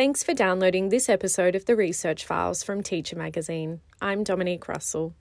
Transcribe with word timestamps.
Thanks 0.00 0.22
for 0.22 0.32
downloading 0.32 0.88
this 0.88 1.10
episode 1.10 1.54
of 1.54 1.66
the 1.66 1.76
Research 1.76 2.24
Files 2.24 2.62
from 2.62 2.82
Teacher 2.82 3.16
Magazine. 3.16 3.82
I'm 4.00 4.24
Dominique 4.24 4.66
Russell. 4.66 5.14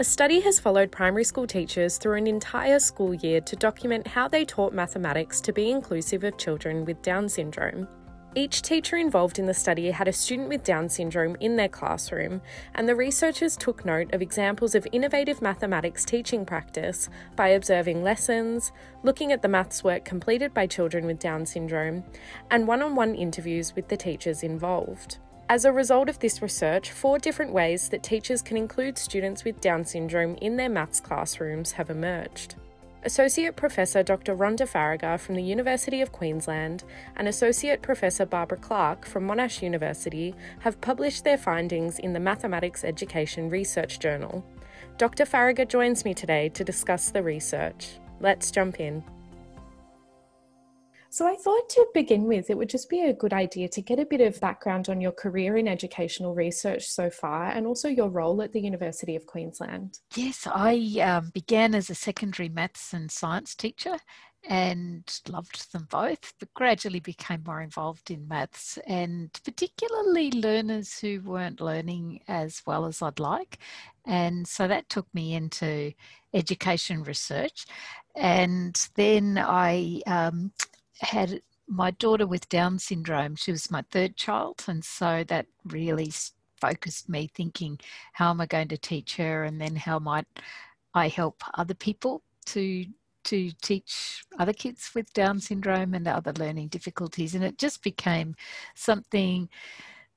A 0.00 0.04
study 0.04 0.40
has 0.40 0.58
followed 0.58 0.90
primary 0.90 1.24
school 1.24 1.46
teachers 1.46 1.98
through 1.98 2.16
an 2.16 2.26
entire 2.26 2.78
school 2.78 3.12
year 3.12 3.42
to 3.42 3.54
document 3.54 4.06
how 4.06 4.28
they 4.28 4.46
taught 4.46 4.72
mathematics 4.72 5.42
to 5.42 5.52
be 5.52 5.70
inclusive 5.70 6.24
of 6.24 6.38
children 6.38 6.86
with 6.86 7.02
Down 7.02 7.28
syndrome. 7.28 7.86
Each 8.34 8.62
teacher 8.62 8.96
involved 8.96 9.38
in 9.38 9.44
the 9.44 9.52
study 9.52 9.90
had 9.90 10.08
a 10.08 10.12
student 10.14 10.48
with 10.48 10.64
Down 10.64 10.88
syndrome 10.88 11.36
in 11.40 11.56
their 11.56 11.68
classroom, 11.68 12.40
and 12.76 12.88
the 12.88 12.96
researchers 12.96 13.58
took 13.58 13.84
note 13.84 14.14
of 14.14 14.22
examples 14.22 14.74
of 14.74 14.88
innovative 14.90 15.42
mathematics 15.42 16.06
teaching 16.06 16.46
practice 16.46 17.10
by 17.36 17.48
observing 17.48 18.02
lessons, 18.02 18.72
looking 19.02 19.32
at 19.32 19.42
the 19.42 19.48
maths 19.48 19.84
work 19.84 20.06
completed 20.06 20.54
by 20.54 20.66
children 20.66 21.04
with 21.04 21.18
Down 21.18 21.44
syndrome, 21.44 22.04
and 22.50 22.66
one 22.66 22.80
on 22.80 22.94
one 22.94 23.14
interviews 23.14 23.76
with 23.76 23.88
the 23.88 23.98
teachers 23.98 24.42
involved. 24.42 25.18
As 25.50 25.64
a 25.64 25.72
result 25.72 26.08
of 26.08 26.20
this 26.20 26.40
research, 26.42 26.92
four 26.92 27.18
different 27.18 27.52
ways 27.52 27.88
that 27.88 28.04
teachers 28.04 28.40
can 28.40 28.56
include 28.56 28.96
students 28.96 29.42
with 29.42 29.60
Down 29.60 29.84
syndrome 29.84 30.36
in 30.36 30.54
their 30.54 30.68
maths 30.68 31.00
classrooms 31.00 31.72
have 31.72 31.90
emerged. 31.90 32.54
Associate 33.02 33.56
Professor 33.56 34.04
Dr. 34.04 34.36
Rhonda 34.36 34.62
Faragher 34.64 35.18
from 35.18 35.34
the 35.34 35.42
University 35.42 36.02
of 36.02 36.12
Queensland 36.12 36.84
and 37.16 37.26
Associate 37.26 37.82
Professor 37.82 38.24
Barbara 38.24 38.58
Clarke 38.58 39.04
from 39.04 39.26
Monash 39.26 39.60
University 39.60 40.36
have 40.60 40.80
published 40.80 41.24
their 41.24 41.36
findings 41.36 41.98
in 41.98 42.12
the 42.12 42.20
Mathematics 42.20 42.84
Education 42.84 43.50
Research 43.50 43.98
Journal. 43.98 44.44
Dr. 44.98 45.24
Faragher 45.24 45.66
joins 45.66 46.04
me 46.04 46.14
today 46.14 46.48
to 46.50 46.62
discuss 46.62 47.10
the 47.10 47.24
research. 47.24 47.98
Let's 48.20 48.52
jump 48.52 48.78
in. 48.78 49.02
So 51.12 51.26
I 51.26 51.34
thought 51.34 51.68
to 51.70 51.86
begin 51.92 52.24
with, 52.24 52.50
it 52.50 52.56
would 52.56 52.68
just 52.68 52.88
be 52.88 53.00
a 53.00 53.12
good 53.12 53.32
idea 53.32 53.68
to 53.70 53.82
get 53.82 53.98
a 53.98 54.06
bit 54.06 54.20
of 54.20 54.40
background 54.40 54.88
on 54.88 55.00
your 55.00 55.10
career 55.10 55.56
in 55.56 55.66
educational 55.66 56.36
research 56.36 56.86
so 56.86 57.10
far 57.10 57.46
and 57.46 57.66
also 57.66 57.88
your 57.88 58.08
role 58.08 58.40
at 58.42 58.52
the 58.52 58.60
University 58.60 59.16
of 59.16 59.26
Queensland. 59.26 59.98
Yes, 60.14 60.46
I 60.46 60.76
um, 61.02 61.30
began 61.34 61.74
as 61.74 61.90
a 61.90 61.96
secondary 61.96 62.48
maths 62.48 62.92
and 62.92 63.10
science 63.10 63.56
teacher 63.56 63.96
and 64.48 65.20
loved 65.28 65.72
them 65.72 65.88
both, 65.90 66.32
but 66.38 66.54
gradually 66.54 67.00
became 67.00 67.42
more 67.44 67.60
involved 67.60 68.12
in 68.12 68.28
maths 68.28 68.78
and 68.86 69.32
particularly 69.44 70.30
learners 70.30 71.00
who 71.00 71.20
weren't 71.22 71.60
learning 71.60 72.20
as 72.28 72.62
well 72.66 72.86
as 72.86 73.02
I'd 73.02 73.18
like. 73.18 73.58
And 74.06 74.46
so 74.46 74.68
that 74.68 74.88
took 74.88 75.12
me 75.12 75.34
into 75.34 75.92
education 76.32 77.02
research. 77.02 77.66
And 78.14 78.88
then 78.94 79.38
I 79.38 80.02
um, 80.06 80.52
had 81.00 81.42
my 81.66 81.90
daughter 81.92 82.26
with 82.26 82.48
Down 82.48 82.78
syndrome. 82.78 83.36
She 83.36 83.52
was 83.52 83.70
my 83.70 83.84
third 83.90 84.16
child, 84.16 84.64
and 84.68 84.84
so 84.84 85.24
that 85.28 85.46
really 85.64 86.12
focused 86.60 87.08
me 87.08 87.30
thinking, 87.34 87.78
how 88.12 88.30
am 88.30 88.40
I 88.40 88.46
going 88.46 88.68
to 88.68 88.76
teach 88.78 89.16
her, 89.16 89.44
and 89.44 89.60
then 89.60 89.76
how 89.76 89.98
might 89.98 90.26
I 90.94 91.08
help 91.08 91.42
other 91.54 91.74
people 91.74 92.22
to 92.46 92.86
to 93.22 93.50
teach 93.60 94.24
other 94.38 94.52
kids 94.54 94.92
with 94.94 95.12
Down 95.12 95.40
syndrome 95.40 95.92
and 95.94 96.08
other 96.08 96.32
learning 96.32 96.68
difficulties, 96.68 97.34
and 97.34 97.44
it 97.44 97.58
just 97.58 97.82
became 97.82 98.34
something 98.74 99.48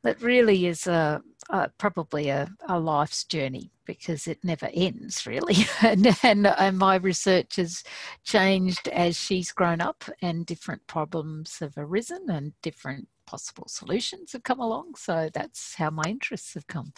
that 0.04 0.22
really 0.22 0.68
is 0.68 0.86
a, 0.88 1.22
a 1.50 1.70
probably 1.78 2.30
a, 2.30 2.50
a, 2.68 2.80
life's 2.80 3.24
journey 3.24 3.72
because 3.86 4.28
it 4.28 4.44
never 4.44 4.70
ends 4.74 5.26
really. 5.26 5.56
And, 5.82 6.16
and, 6.24 6.48
and, 6.48 6.78
my 6.78 6.96
research 6.96 7.56
has 7.58 7.84
changed 8.24 8.88
as 8.90 9.18
she's 9.18 9.52
grown 9.52 9.82
up 9.82 10.04
and 10.22 10.46
different 10.46 10.86
problems 10.88 11.60
have 11.60 11.74
arisen 11.78 12.30
and 12.30 12.54
different 12.62 13.08
possible 13.26 13.68
solutions 13.68 14.34
have 14.34 14.44
come 14.44 14.60
along. 14.60 14.96
So 14.96 15.30
that's 15.34 15.76
how 15.76 15.90
my 15.90 16.04
interests 16.06 16.54
have 16.54 16.68
come. 16.68 16.94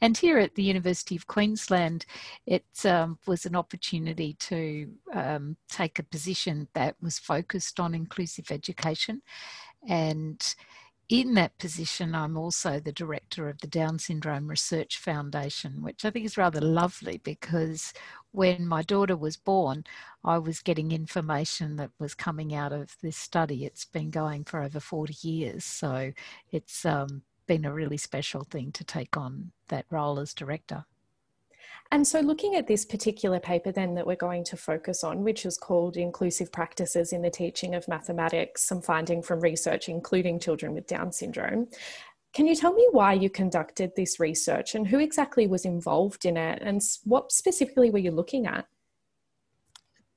And 0.00 0.16
here 0.16 0.38
at 0.38 0.54
the 0.54 0.62
university 0.62 1.16
of 1.16 1.26
queensland 1.26 2.06
it 2.46 2.64
um, 2.84 3.18
was 3.26 3.46
an 3.46 3.56
opportunity 3.56 4.34
to 4.40 4.90
um, 5.12 5.56
take 5.68 5.98
a 5.98 6.04
position 6.04 6.68
that 6.74 6.96
was 7.00 7.18
focused 7.18 7.80
on 7.80 7.94
inclusive 7.94 8.50
education. 8.50 9.22
And 9.88 10.54
in 11.08 11.34
that 11.34 11.58
position, 11.58 12.14
I'm 12.14 12.36
also 12.36 12.80
the 12.80 12.92
director 12.92 13.48
of 13.48 13.58
the 13.60 13.66
Down 13.66 13.98
Syndrome 13.98 14.48
Research 14.48 14.98
Foundation, 14.98 15.82
which 15.82 16.04
I 16.04 16.10
think 16.10 16.24
is 16.24 16.38
rather 16.38 16.60
lovely 16.60 17.18
because 17.18 17.92
when 18.32 18.66
my 18.66 18.82
daughter 18.82 19.16
was 19.16 19.36
born, 19.36 19.84
I 20.24 20.38
was 20.38 20.60
getting 20.60 20.92
information 20.92 21.76
that 21.76 21.90
was 21.98 22.14
coming 22.14 22.54
out 22.54 22.72
of 22.72 22.96
this 23.02 23.16
study. 23.16 23.64
It's 23.64 23.84
been 23.84 24.10
going 24.10 24.44
for 24.44 24.62
over 24.62 24.80
40 24.80 25.14
years, 25.28 25.64
so 25.64 26.12
it's 26.50 26.84
um, 26.86 27.22
been 27.46 27.64
a 27.64 27.72
really 27.72 27.98
special 27.98 28.44
thing 28.44 28.72
to 28.72 28.84
take 28.84 29.16
on 29.16 29.52
that 29.68 29.86
role 29.90 30.18
as 30.18 30.32
director. 30.32 30.84
And 31.90 32.06
so, 32.06 32.20
looking 32.20 32.56
at 32.56 32.66
this 32.66 32.84
particular 32.84 33.38
paper, 33.38 33.70
then 33.70 33.94
that 33.94 34.06
we're 34.06 34.16
going 34.16 34.44
to 34.44 34.56
focus 34.56 35.04
on, 35.04 35.22
which 35.22 35.46
is 35.46 35.56
called 35.56 35.96
Inclusive 35.96 36.50
Practices 36.50 37.12
in 37.12 37.22
the 37.22 37.30
Teaching 37.30 37.74
of 37.74 37.86
Mathematics, 37.86 38.64
some 38.64 38.82
finding 38.82 39.22
from 39.22 39.40
research, 39.40 39.88
including 39.88 40.40
children 40.40 40.74
with 40.74 40.86
Down 40.86 41.12
syndrome. 41.12 41.68
Can 42.32 42.48
you 42.48 42.56
tell 42.56 42.72
me 42.72 42.88
why 42.90 43.12
you 43.12 43.30
conducted 43.30 43.92
this 43.94 44.18
research 44.18 44.74
and 44.74 44.88
who 44.88 44.98
exactly 44.98 45.46
was 45.46 45.64
involved 45.64 46.24
in 46.24 46.36
it 46.36 46.60
and 46.62 46.82
what 47.04 47.30
specifically 47.30 47.90
were 47.90 47.98
you 47.98 48.10
looking 48.10 48.44
at? 48.46 48.66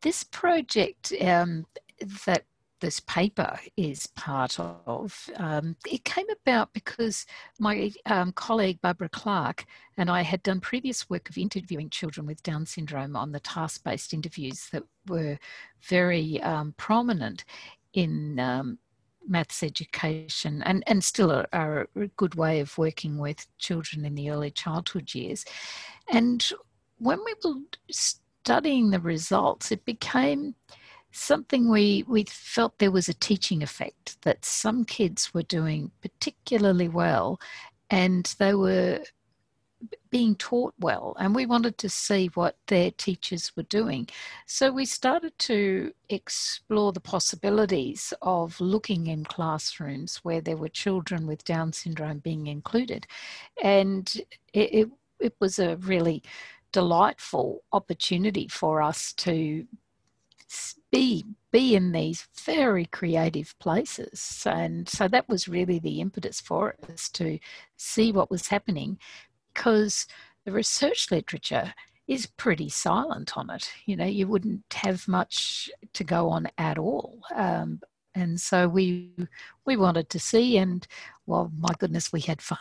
This 0.01 0.23
project 0.23 1.13
um, 1.21 1.67
that 2.25 2.45
this 2.79 2.99
paper 3.01 3.59
is 3.75 4.07
part 4.07 4.59
of. 4.59 5.29
Um, 5.37 5.75
it 5.89 6.03
came 6.03 6.27
about 6.29 6.73
because 6.73 7.25
my 7.59 7.91
um, 8.05 8.31
colleague 8.33 8.79
Barbara 8.81 9.09
Clarke 9.09 9.65
and 9.97 10.09
I 10.09 10.21
had 10.21 10.43
done 10.43 10.59
previous 10.59 11.09
work 11.09 11.29
of 11.29 11.37
interviewing 11.37 11.89
children 11.89 12.27
with 12.27 12.43
Down 12.43 12.65
syndrome 12.65 13.15
on 13.15 13.31
the 13.31 13.39
task 13.39 13.83
based 13.83 14.13
interviews 14.13 14.69
that 14.71 14.83
were 15.07 15.39
very 15.81 16.41
um, 16.41 16.73
prominent 16.77 17.45
in 17.93 18.39
um, 18.39 18.77
maths 19.27 19.63
education 19.63 20.63
and, 20.63 20.83
and 20.87 21.03
still 21.03 21.31
are, 21.31 21.47
are 21.53 21.87
a 21.95 22.07
good 22.07 22.35
way 22.35 22.59
of 22.59 22.77
working 22.77 23.17
with 23.17 23.47
children 23.57 24.05
in 24.05 24.15
the 24.15 24.29
early 24.29 24.51
childhood 24.51 25.13
years. 25.13 25.45
And 26.11 26.47
when 26.99 27.19
we 27.25 27.33
were 27.43 27.59
studying 27.91 28.89
the 28.89 28.99
results, 28.99 29.71
it 29.71 29.83
became 29.85 30.55
something 31.17 31.69
we 31.69 32.03
we 32.07 32.23
felt 32.25 32.77
there 32.77 32.91
was 32.91 33.09
a 33.09 33.13
teaching 33.13 33.63
effect 33.63 34.21
that 34.21 34.45
some 34.45 34.85
kids 34.85 35.33
were 35.33 35.43
doing 35.43 35.91
particularly 36.01 36.87
well 36.87 37.39
and 37.89 38.35
they 38.39 38.53
were 38.53 39.01
being 40.09 40.35
taught 40.35 40.73
well 40.79 41.15
and 41.19 41.35
we 41.35 41.45
wanted 41.45 41.77
to 41.77 41.89
see 41.89 42.27
what 42.33 42.57
their 42.67 42.91
teachers 42.91 43.51
were 43.55 43.63
doing. 43.63 44.07
So 44.45 44.71
we 44.71 44.85
started 44.85 45.37
to 45.39 45.93
explore 46.09 46.93
the 46.93 46.99
possibilities 46.99 48.13
of 48.21 48.59
looking 48.59 49.07
in 49.07 49.25
classrooms 49.25 50.17
where 50.17 50.41
there 50.41 50.57
were 50.57 50.69
children 50.69 51.27
with 51.27 51.43
down 51.43 51.73
syndrome 51.73 52.19
being 52.19 52.47
included. 52.47 53.05
And 53.61 54.11
it, 54.53 54.73
it, 54.73 54.89
it 55.19 55.35
was 55.39 55.59
a 55.59 55.77
really 55.77 56.23
delightful 56.71 57.63
opportunity 57.71 58.47
for 58.47 58.81
us 58.81 59.13
to 59.13 59.67
be 60.91 61.25
be 61.51 61.75
in 61.75 61.91
these 61.91 62.27
very 62.43 62.85
creative 62.85 63.57
places. 63.59 64.43
And 64.45 64.87
so 64.87 65.07
that 65.07 65.29
was 65.29 65.47
really 65.47 65.79
the 65.79 66.01
impetus 66.01 66.41
for 66.41 66.75
us 66.91 67.09
to 67.09 67.39
see 67.77 68.11
what 68.11 68.29
was 68.29 68.49
happening 68.49 68.99
because 69.53 70.07
the 70.45 70.51
research 70.51 71.09
literature 71.09 71.73
is 72.07 72.25
pretty 72.25 72.69
silent 72.69 73.37
on 73.37 73.49
it. 73.49 73.71
You 73.85 73.95
know 73.95 74.05
you 74.05 74.27
wouldn't 74.27 74.73
have 74.73 75.07
much 75.07 75.69
to 75.93 76.03
go 76.03 76.29
on 76.29 76.47
at 76.57 76.77
all. 76.77 77.19
Um, 77.35 77.81
and 78.15 78.39
so 78.39 78.67
we 78.67 79.11
we 79.65 79.77
wanted 79.77 80.09
to 80.09 80.19
see 80.19 80.57
and 80.57 80.87
well 81.25 81.51
my 81.57 81.73
goodness 81.79 82.11
we 82.11 82.21
had 82.21 82.41
fun. 82.41 82.59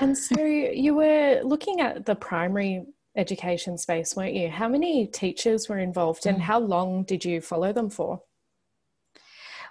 And 0.00 0.16
so 0.16 0.42
you 0.44 0.94
were 0.94 1.40
looking 1.42 1.80
at 1.80 2.04
the 2.04 2.14
primary 2.14 2.84
education 3.16 3.76
space, 3.78 4.14
weren't 4.16 4.34
you? 4.34 4.48
How 4.50 4.68
many 4.68 5.06
teachers 5.06 5.68
were 5.68 5.78
involved 5.78 6.26
and 6.26 6.38
mm. 6.38 6.42
how 6.42 6.58
long 6.58 7.04
did 7.04 7.24
you 7.24 7.40
follow 7.40 7.72
them 7.72 7.90
for? 7.90 8.22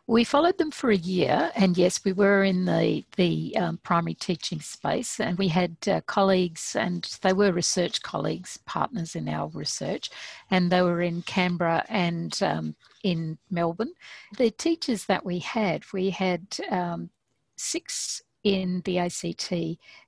We 0.09 0.24
followed 0.24 0.57
them 0.57 0.71
for 0.71 0.89
a 0.89 0.97
year, 0.97 1.51
and 1.56 1.77
yes, 1.77 2.03
we 2.03 2.13
were 2.13 2.44
in 2.44 2.65
the 2.65 3.06
the 3.15 3.56
um, 3.56 3.77
primary 3.83 4.15
teaching 4.15 4.59
space, 4.59 5.19
and 5.19 5.38
we 5.38 5.50
had 5.50 5.75
uh, 5.88 6.01
colleagues, 6.07 6.75
and 6.75 7.07
they 7.21 7.31
were 7.31 7.51
research 7.51 8.01
colleagues, 8.01 8.57
partners 8.65 9.15
in 9.15 9.30
our 9.30 9.50
research, 9.50 10.09
and 10.50 10.71
they 10.71 10.81
were 10.81 11.03
in 11.03 11.21
Canberra 11.21 11.86
and 11.89 12.41
um, 12.41 12.75
in 13.03 13.38
Melbourne. 13.51 13.94
The 14.39 14.50
teachers 14.50 15.06
that 15.06 15.24
we 15.24 15.38
had, 15.38 15.83
we 15.94 16.09
had 16.09 16.57
um, 16.71 17.12
six 17.56 18.24
in 18.44 18.81
the 18.86 18.97
ACT, 18.97 19.53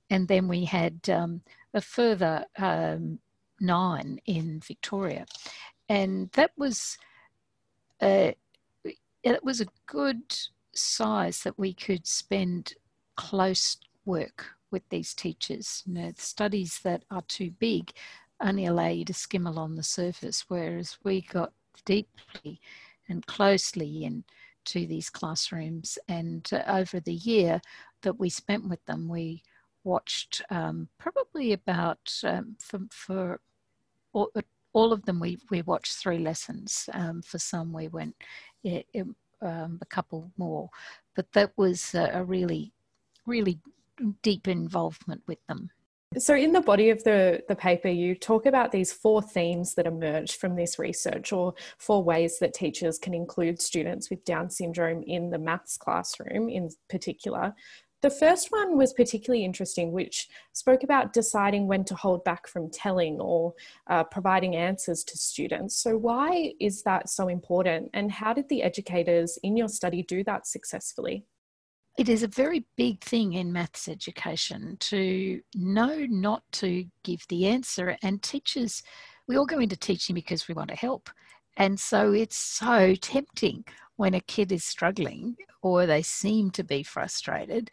and 0.10 0.28
then 0.28 0.48
we 0.48 0.66
had 0.66 1.12
um, 1.12 1.44
a 1.74 1.82
further 1.82 2.46
um, 2.58 3.20
nine 3.60 4.20
in 4.26 4.60
Victoria, 4.60 5.26
and 5.90 6.30
that 6.32 6.52
was. 6.58 6.98
Uh, 8.02 8.32
it 9.24 9.44
was 9.44 9.62
a 9.62 9.68
good 9.86 10.36
size 10.74 11.44
that 11.44 11.60
we 11.60 11.74
could 11.74 12.08
spend 12.08 12.74
close 13.16 13.78
work 14.06 14.48
with 14.72 14.82
these 14.90 15.14
teachers. 15.14 15.84
You 15.86 15.94
know, 15.94 16.12
studies 16.18 16.80
that 16.84 17.04
are 17.12 17.22
too 17.28 17.52
big 17.52 17.92
only 18.42 18.66
allow 18.66 18.88
you 18.88 19.06
to 19.06 19.14
skim 19.14 19.46
along 19.46 19.76
the 19.76 19.84
surface, 19.84 20.46
whereas 20.48 20.98
we 21.04 21.22
got 21.22 21.54
deeply 21.86 22.60
and 23.08 23.26
closely 23.28 24.04
into 24.04 24.88
these 24.88 25.10
classrooms. 25.10 26.00
And 26.08 26.50
uh, 26.52 26.64
over 26.68 27.00
the 27.00 27.14
year 27.14 27.62
that 28.02 28.20
we 28.20 28.30
spent 28.30 28.68
with 28.68 28.84
them, 28.86 29.08
we 29.08 29.44
watched 29.84 30.42
um, 30.50 30.88
probably 30.98 31.54
about 31.54 32.14
um, 32.24 32.56
for, 32.60 32.80
for 32.92 33.40
all, 34.14 34.32
all, 34.74 34.94
of 34.94 35.06
them, 35.06 35.20
we, 35.20 35.38
we 35.50 35.62
watched 35.62 35.94
three 35.94 36.20
lessons. 36.20 36.90
Um, 36.94 37.22
for 37.22 37.40
some, 37.40 37.74
we 37.74 37.88
went 37.88 38.16
it, 38.64 38.88
um, 39.42 39.80
a 39.82 39.86
couple 39.86 40.32
more, 40.38 40.70
but 41.16 41.32
that 41.34 41.52
was 41.58 41.96
a, 41.96 42.12
a 42.14 42.24
really, 42.24 42.74
really 43.26 43.60
deep 44.22 44.48
involvement 44.48 45.22
with 45.28 45.40
them. 45.48 45.70
So, 46.18 46.36
in 46.36 46.52
the 46.52 46.60
body 46.60 46.90
of 46.90 47.02
the, 47.06 47.42
the 47.48 47.56
paper, 47.56 47.88
you 47.88 48.16
talk 48.16 48.46
about 48.46 48.74
these 48.74 48.92
four 48.92 49.22
themes 49.22 49.76
that 49.76 49.88
emerge 49.88 50.36
from 50.36 50.58
this 50.58 50.78
research, 50.78 51.32
or 51.32 51.54
four 51.78 52.04
ways 52.04 52.38
that 52.40 52.54
teachers 52.54 53.00
can 53.00 53.14
include 53.14 53.62
students 53.62 54.10
with 54.10 54.26
Down 54.26 54.50
syndrome 54.50 55.04
in 55.04 55.30
the 55.30 55.40
maths 55.40 55.78
classroom 55.78 56.50
in 56.50 56.70
particular. 56.90 57.56
The 58.02 58.10
first 58.10 58.52
one 58.52 58.78
was 58.78 58.94
particularly 58.94 59.46
interesting, 59.46 59.92
which 59.92 60.28
spoke 60.54 60.84
about 60.84 61.14
deciding 61.14 61.68
when 61.68 61.84
to 61.86 61.96
hold 61.96 62.24
back 62.24 62.48
from 62.48 62.72
telling 62.72 63.20
or 63.20 63.54
uh, 63.88 64.04
providing 64.06 64.56
answers 64.56 65.04
to 65.04 65.18
students. 65.18 65.76
So, 65.76 65.98
why 65.98 66.54
is 66.60 66.82
that 66.84 67.10
so 67.10 67.28
important? 67.28 67.92
And 67.94 68.12
how 68.12 68.34
did 68.34 68.50
the 68.50 68.64
educators 68.64 69.38
in 69.44 69.56
your 69.56 69.68
study 69.68 70.02
do 70.02 70.24
that 70.24 70.48
successfully? 70.48 71.26
It 72.00 72.10
is 72.10 72.24
a 72.24 72.28
very 72.28 72.66
big 72.76 73.04
thing 73.04 73.34
in 73.34 73.54
maths 73.54 73.88
education 73.88 74.78
to 74.80 75.42
know 75.54 76.08
not 76.10 76.42
to 76.54 76.86
give 77.04 77.28
the 77.30 77.46
answer, 77.46 77.98
and 78.02 78.24
teachers, 78.24 78.82
we 79.28 79.38
all 79.38 79.46
go 79.46 79.60
into 79.60 79.78
teaching 79.78 80.16
because 80.16 80.48
we 80.48 80.56
want 80.56 80.70
to 80.70 80.76
help. 80.76 81.10
And 81.58 81.80
so 81.80 82.14
it's 82.14 82.38
so 82.38 82.96
tempting 82.96 83.66
when 84.02 84.16
a 84.16 84.20
kid 84.22 84.52
is 84.52 84.64
struggling 84.64 85.36
or 85.62 85.86
they 85.86 86.02
seem 86.02 86.50
to 86.50 86.64
be 86.64 86.82
frustrated 86.82 87.70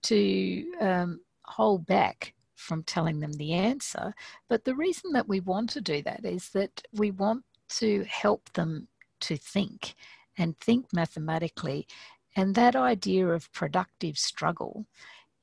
to 0.00 0.64
um, 0.80 1.20
hold 1.44 1.84
back 1.86 2.34
from 2.54 2.84
telling 2.84 3.18
them 3.18 3.32
the 3.32 3.52
answer. 3.52 4.14
But 4.48 4.64
the 4.64 4.76
reason 4.76 5.10
that 5.14 5.28
we 5.28 5.40
want 5.40 5.70
to 5.70 5.80
do 5.80 6.00
that 6.02 6.24
is 6.24 6.50
that 6.50 6.82
we 6.92 7.10
want 7.10 7.42
to 7.80 8.04
help 8.04 8.52
them 8.52 8.86
to 9.22 9.36
think 9.36 9.96
and 10.38 10.56
think 10.60 10.86
mathematically. 10.92 11.88
And 12.36 12.54
that 12.54 12.76
idea 12.76 13.26
of 13.26 13.52
productive 13.52 14.16
struggle 14.16 14.86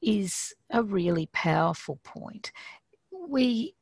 is 0.02 0.54
a 0.70 0.82
really 0.82 1.28
powerful 1.34 2.00
point. 2.06 2.54
We, 3.12 3.76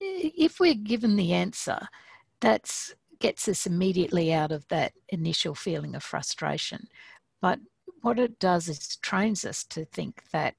if 0.00 0.60
we're 0.60 0.74
given 0.74 1.16
the 1.16 1.32
answer, 1.32 1.78
that's 2.42 2.94
gets 3.24 3.48
us 3.48 3.64
immediately 3.64 4.34
out 4.34 4.52
of 4.52 4.68
that 4.68 4.92
initial 5.08 5.54
feeling 5.54 5.94
of 5.94 6.02
frustration. 6.02 6.86
But 7.40 7.58
what 8.02 8.18
it 8.18 8.38
does 8.38 8.68
is 8.68 8.96
trains 8.96 9.46
us 9.46 9.64
to 9.64 9.86
think 9.86 10.24
that 10.30 10.56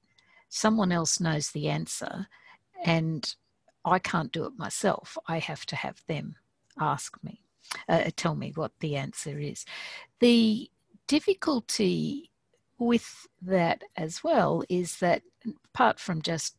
someone 0.48 0.90
else 0.90 1.20
knows 1.20 1.52
the 1.52 1.68
answer 1.68 2.26
and 2.84 3.32
I 3.84 4.00
can't 4.00 4.32
do 4.32 4.46
it 4.46 4.58
myself. 4.58 5.16
I 5.28 5.38
have 5.38 5.64
to 5.66 5.76
have 5.76 6.02
them 6.08 6.34
ask 6.80 7.16
me, 7.22 7.40
uh, 7.88 8.10
tell 8.16 8.34
me 8.34 8.50
what 8.56 8.72
the 8.80 8.96
answer 8.96 9.38
is. 9.38 9.64
The 10.18 10.68
difficulty 11.06 12.32
with 12.80 13.28
that 13.42 13.84
as 13.96 14.24
well 14.24 14.64
is 14.68 14.96
that 14.96 15.22
apart 15.66 16.00
from 16.00 16.20
just 16.20 16.56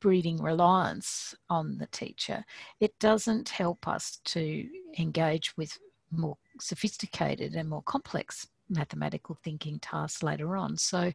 breeding 0.00 0.42
reliance 0.42 1.34
on 1.50 1.78
the 1.78 1.86
teacher, 1.86 2.44
it 2.80 2.98
doesn't 2.98 3.48
help 3.48 3.86
us 3.86 4.20
to 4.24 4.68
engage 4.98 5.56
with 5.56 5.78
more 6.10 6.36
sophisticated 6.60 7.54
and 7.54 7.68
more 7.68 7.82
complex 7.82 8.48
mathematical 8.68 9.38
thinking 9.42 9.78
tasks 9.78 10.22
later 10.22 10.56
on. 10.56 10.76
So 10.76 11.12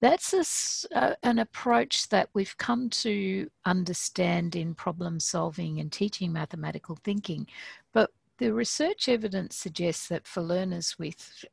that's 0.00 0.32
a, 0.32 0.98
uh, 0.98 1.14
an 1.22 1.38
approach 1.40 2.08
that 2.08 2.30
we've 2.32 2.56
come 2.56 2.88
to 2.88 3.50
understand 3.66 4.56
in 4.56 4.74
problem 4.74 5.20
solving 5.20 5.78
and 5.78 5.92
teaching 5.92 6.32
mathematical 6.32 6.96
thinking. 7.04 7.46
But 7.92 8.10
the 8.38 8.52
research 8.52 9.10
evidence 9.10 9.56
suggests 9.56 10.08
that 10.08 10.26
for 10.26 10.40
learners 10.40 10.98
with 10.98 11.44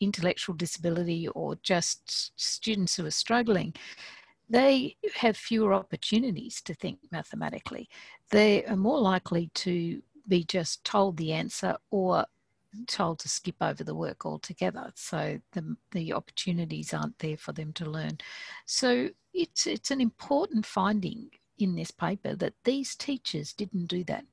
intellectual 0.00 0.56
disability 0.56 1.28
or 1.28 1.54
just 1.62 2.32
students 2.40 2.96
who 2.96 3.06
are 3.06 3.12
struggling, 3.12 3.72
they 4.52 4.96
have 5.14 5.36
fewer 5.36 5.72
opportunities 5.72 6.60
to 6.60 6.74
think 6.74 6.98
mathematically. 7.10 7.88
They 8.30 8.64
are 8.66 8.76
more 8.76 9.00
likely 9.00 9.50
to 9.54 10.02
be 10.28 10.44
just 10.44 10.84
told 10.84 11.16
the 11.16 11.32
answer 11.32 11.76
or 11.90 12.26
told 12.86 13.18
to 13.20 13.30
skip 13.30 13.56
over 13.62 13.82
the 13.82 13.94
work 13.94 14.26
altogether. 14.26 14.92
So 14.94 15.40
the, 15.52 15.76
the 15.92 16.12
opportunities 16.12 16.92
aren't 16.92 17.18
there 17.18 17.38
for 17.38 17.52
them 17.52 17.72
to 17.74 17.88
learn. 17.88 18.18
So 18.66 19.08
it's, 19.32 19.66
it's 19.66 19.90
an 19.90 20.02
important 20.02 20.66
finding 20.66 21.30
in 21.58 21.74
this 21.74 21.90
paper 21.90 22.36
that 22.36 22.54
these 22.64 22.94
teachers 22.94 23.54
didn't 23.54 23.86
do 23.86 24.04
that. 24.04 24.26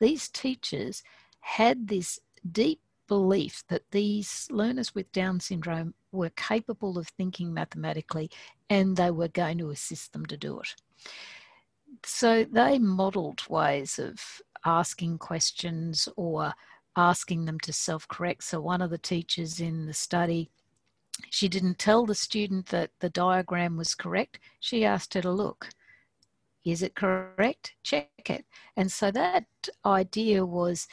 These 0.00 0.28
teachers 0.28 1.02
had 1.40 1.88
this 1.88 2.18
deep 2.50 2.80
belief 3.06 3.62
that 3.68 3.82
these 3.90 4.48
learners 4.50 4.94
with 4.94 5.10
Down 5.12 5.40
syndrome 5.40 5.94
were 6.12 6.30
capable 6.30 6.98
of 6.98 7.08
thinking 7.08 7.52
mathematically 7.52 8.30
and 8.70 8.96
they 8.96 9.10
were 9.10 9.28
going 9.28 9.58
to 9.58 9.70
assist 9.70 10.12
them 10.12 10.26
to 10.26 10.36
do 10.36 10.60
it. 10.60 10.74
So 12.04 12.44
they 12.44 12.78
modelled 12.78 13.42
ways 13.48 13.98
of 13.98 14.18
asking 14.64 15.18
questions 15.18 16.08
or 16.16 16.52
asking 16.96 17.44
them 17.44 17.60
to 17.60 17.72
self 17.72 18.08
correct. 18.08 18.44
So, 18.44 18.60
one 18.60 18.82
of 18.82 18.90
the 18.90 18.98
teachers 18.98 19.60
in 19.60 19.86
the 19.86 19.92
study, 19.94 20.50
she 21.30 21.48
didn't 21.48 21.78
tell 21.78 22.06
the 22.06 22.14
student 22.14 22.66
that 22.66 22.90
the 23.00 23.10
diagram 23.10 23.76
was 23.76 23.94
correct. 23.94 24.40
She 24.60 24.84
asked 24.84 25.14
her 25.14 25.22
to 25.22 25.30
look. 25.30 25.68
Is 26.64 26.82
it 26.82 26.96
correct? 26.96 27.74
Check 27.84 28.08
it. 28.28 28.44
And 28.76 28.90
so 28.90 29.12
that 29.12 29.44
idea 29.84 30.44
was 30.44 30.88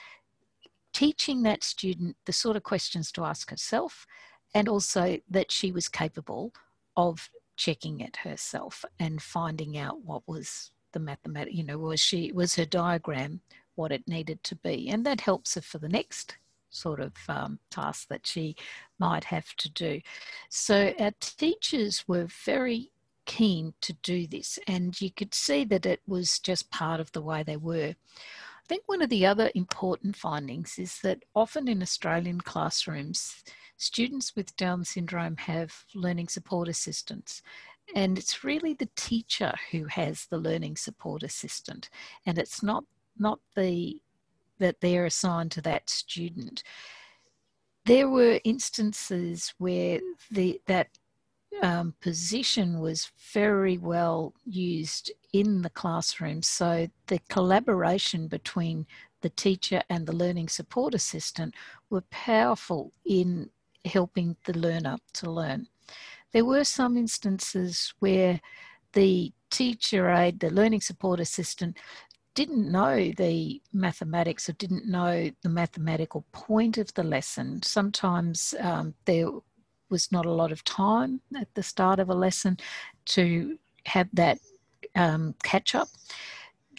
teaching 0.94 1.44
that 1.44 1.64
student 1.64 2.16
the 2.26 2.34
sort 2.34 2.56
of 2.56 2.64
questions 2.64 3.12
to 3.12 3.26
ask 3.26 3.50
herself 3.50 4.06
and 4.54 4.70
also 4.70 5.18
that 5.30 5.52
she 5.52 5.72
was 5.72 5.88
capable 5.88 6.54
of 6.96 7.30
checking 7.56 8.00
it 8.00 8.18
herself 8.18 8.86
and 9.00 9.22
finding 9.22 9.78
out 9.78 10.04
what 10.04 10.22
was 10.28 10.72
the 10.92 11.00
mathematic 11.00 11.54
you 11.54 11.64
know 11.64 11.78
was 11.78 12.00
she 12.00 12.32
was 12.32 12.56
her 12.56 12.66
diagram 12.66 13.42
what 13.76 13.92
it 13.92 14.08
needed 14.08 14.44
to 14.44 14.56
be. 14.56 14.90
And 14.90 15.06
that 15.06 15.22
helps 15.22 15.56
her 15.56 15.62
for 15.62 15.78
the 15.78 15.90
next 15.90 16.38
sort 16.70 17.00
of 17.00 17.14
um, 17.28 17.60
task 17.70 18.08
that 18.10 18.26
she 18.26 18.56
might 19.00 19.26
have 19.26 19.56
to 19.58 19.70
do. 19.72 20.02
So 20.50 20.94
our 21.00 21.14
teachers 21.20 22.06
were 22.08 22.28
very 22.46 22.92
keen 23.26 23.74
to 23.82 23.94
do 23.94 24.28
this, 24.28 24.60
and 24.68 25.00
you 25.00 25.12
could 25.12 25.34
see 25.34 25.64
that 25.66 25.86
it 25.86 26.02
was 26.08 26.40
just 26.40 26.72
part 26.72 27.00
of 27.00 27.12
the 27.12 27.22
way 27.22 27.44
they 27.44 27.58
were. 27.58 27.96
Think 28.74 28.88
one 28.88 29.04
of 29.04 29.12
the 29.12 29.28
other 29.28 29.52
important 29.54 30.16
findings 30.16 30.80
is 30.80 31.00
that 31.02 31.22
often 31.36 31.68
in 31.68 31.84
Australian 31.84 32.42
classrooms, 32.42 33.44
students 33.78 34.36
with 34.36 34.58
Down 34.58 34.84
syndrome 34.84 35.38
have 35.38 35.86
learning 35.94 36.30
support 36.30 36.68
assistants. 36.68 37.44
And 37.94 38.18
it's 38.18 38.44
really 38.44 38.74
the 38.74 38.90
teacher 38.96 39.54
who 39.70 39.86
has 39.86 40.26
the 40.26 40.40
learning 40.40 40.78
support 40.78 41.22
assistant. 41.22 41.92
And 42.26 42.40
it's 42.40 42.64
not 42.64 42.84
not 43.16 43.40
the 43.56 44.02
that 44.58 44.82
they're 44.82 45.06
assigned 45.06 45.52
to 45.52 45.62
that 45.62 45.88
student. 45.88 46.64
There 47.86 48.10
were 48.10 48.40
instances 48.44 49.54
where 49.60 50.00
the 50.32 50.60
that 50.66 50.88
um, 51.62 51.94
position 52.02 52.80
was 52.80 53.12
very 53.34 53.78
well 53.78 54.34
used 54.46 55.12
in 55.32 55.62
the 55.62 55.70
classroom. 55.70 56.42
So 56.42 56.88
the 57.08 57.20
collaboration 57.30 58.28
between 58.28 58.86
the 59.22 59.30
teacher 59.30 59.82
and 59.90 60.06
the 60.06 60.16
learning 60.16 60.50
support 60.50 60.94
assistant 60.94 61.56
were 61.90 62.04
powerful 62.12 62.92
in 63.06 63.50
helping 63.86 64.36
the 64.46 64.58
learner 64.58 64.98
to 65.14 65.32
learn. 65.32 65.68
There 66.32 66.46
were 66.46 66.64
some 66.64 66.98
instances 66.98 67.94
where 68.00 68.42
the 68.94 69.32
teacher 69.50 70.10
aide, 70.10 70.40
the 70.40 70.50
learning 70.50 70.82
support 70.82 71.20
assistant, 71.20 71.78
didn't 72.36 72.72
know 72.72 73.12
the 73.18 73.62
mathematics 73.72 74.50
or 74.50 74.54
didn't 74.54 74.88
know 74.88 75.30
the 75.44 75.50
mathematical 75.50 76.26
point 76.32 76.78
of 76.78 76.94
the 76.96 77.04
lesson. 77.04 77.62
Sometimes 77.62 78.56
um, 78.60 78.96
there 79.06 79.30
was 79.94 80.12
not 80.12 80.26
a 80.26 80.32
lot 80.32 80.52
of 80.52 80.64
time 80.64 81.22
at 81.40 81.54
the 81.54 81.62
start 81.62 82.00
of 82.00 82.10
a 82.10 82.16
lesson 82.16 82.58
to 83.06 83.60
have 83.86 84.10
that 84.12 84.40
um, 84.96 85.36
catch 85.44 85.76
up. 85.76 85.88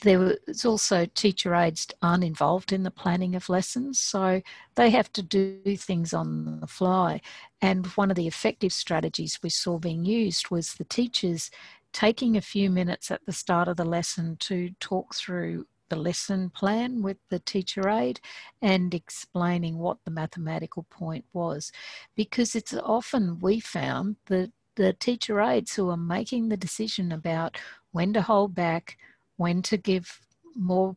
There 0.03 0.19
was 0.19 0.65
also 0.65 1.07
teacher 1.07 1.55
aides 1.55 1.87
aren't 2.03 2.25
involved 2.25 2.73
in 2.73 2.83
the 2.83 2.91
planning 2.91 3.37
of 3.37 3.49
lessons, 3.49 4.01
so 4.01 4.43
they 4.75 4.91
have 4.91 5.13
to 5.13 5.23
do 5.23 5.77
things 5.77 6.13
on 6.13 6.59
the 6.59 6.67
fly. 6.67 7.21
And 7.63 7.87
one 7.87 8.11
of 8.11 8.17
the 8.17 8.27
effective 8.27 8.73
strategies 8.73 9.39
we 9.45 9.51
saw 9.51 9.79
being 9.79 10.05
used 10.05 10.51
was 10.51 10.75
the 10.75 10.85
teachers 10.85 11.53
taking 11.93 12.37
a 12.37 12.41
few 12.41 12.69
minutes 12.69 13.13
at 13.13 13.25
the 13.25 13.33
start 13.33 13.69
of 13.69 13.77
the 13.77 13.85
lesson 13.85 14.37
to 14.41 14.71
talk 14.81 15.15
through 15.15 15.67
the 15.89 15.97
lesson 15.97 16.51
plan 16.51 17.03
with 17.03 17.19
the 17.31 17.39
teacher 17.39 17.89
aide 17.89 18.21
and 18.63 18.95
explaining 18.95 19.79
what 19.79 19.99
the 20.05 20.11
mathematical 20.11 20.85
point 20.91 21.25
was. 21.33 21.73
Because 22.17 22.55
it's 22.55 22.75
often 22.75 23.41
we 23.41 23.61
found 23.61 24.17
that 24.27 24.53
the 24.77 24.93
teacher 24.93 25.41
aides 25.41 25.75
who 25.75 25.89
are 25.91 25.97
making 25.97 26.49
the 26.49 26.57
decision 26.57 27.13
about 27.13 27.59
when 27.93 28.13
to 28.13 28.23
hold 28.23 28.55
back, 28.55 28.97
when 29.37 29.63
to 29.63 29.77
give 29.77 30.21
more 30.57 30.97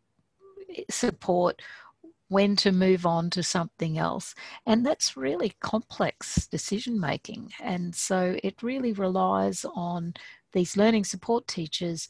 support, 0.90 1.62
when 2.30 2.56
to 2.58 2.72
move 2.72 3.06
on 3.06 3.30
to 3.30 3.44
something 3.44 3.98
else. 3.98 4.36
And 4.66 4.86
that's 4.86 5.16
really 5.16 5.56
complex 5.62 6.48
decision 6.48 7.00
making. 7.00 7.52
And 7.62 7.96
so 7.96 8.38
it 8.44 8.62
really 8.62 8.94
relies 8.94 9.66
on 9.76 10.16
these 10.54 10.76
learning 10.76 11.06
support 11.06 11.48
teachers 11.48 12.10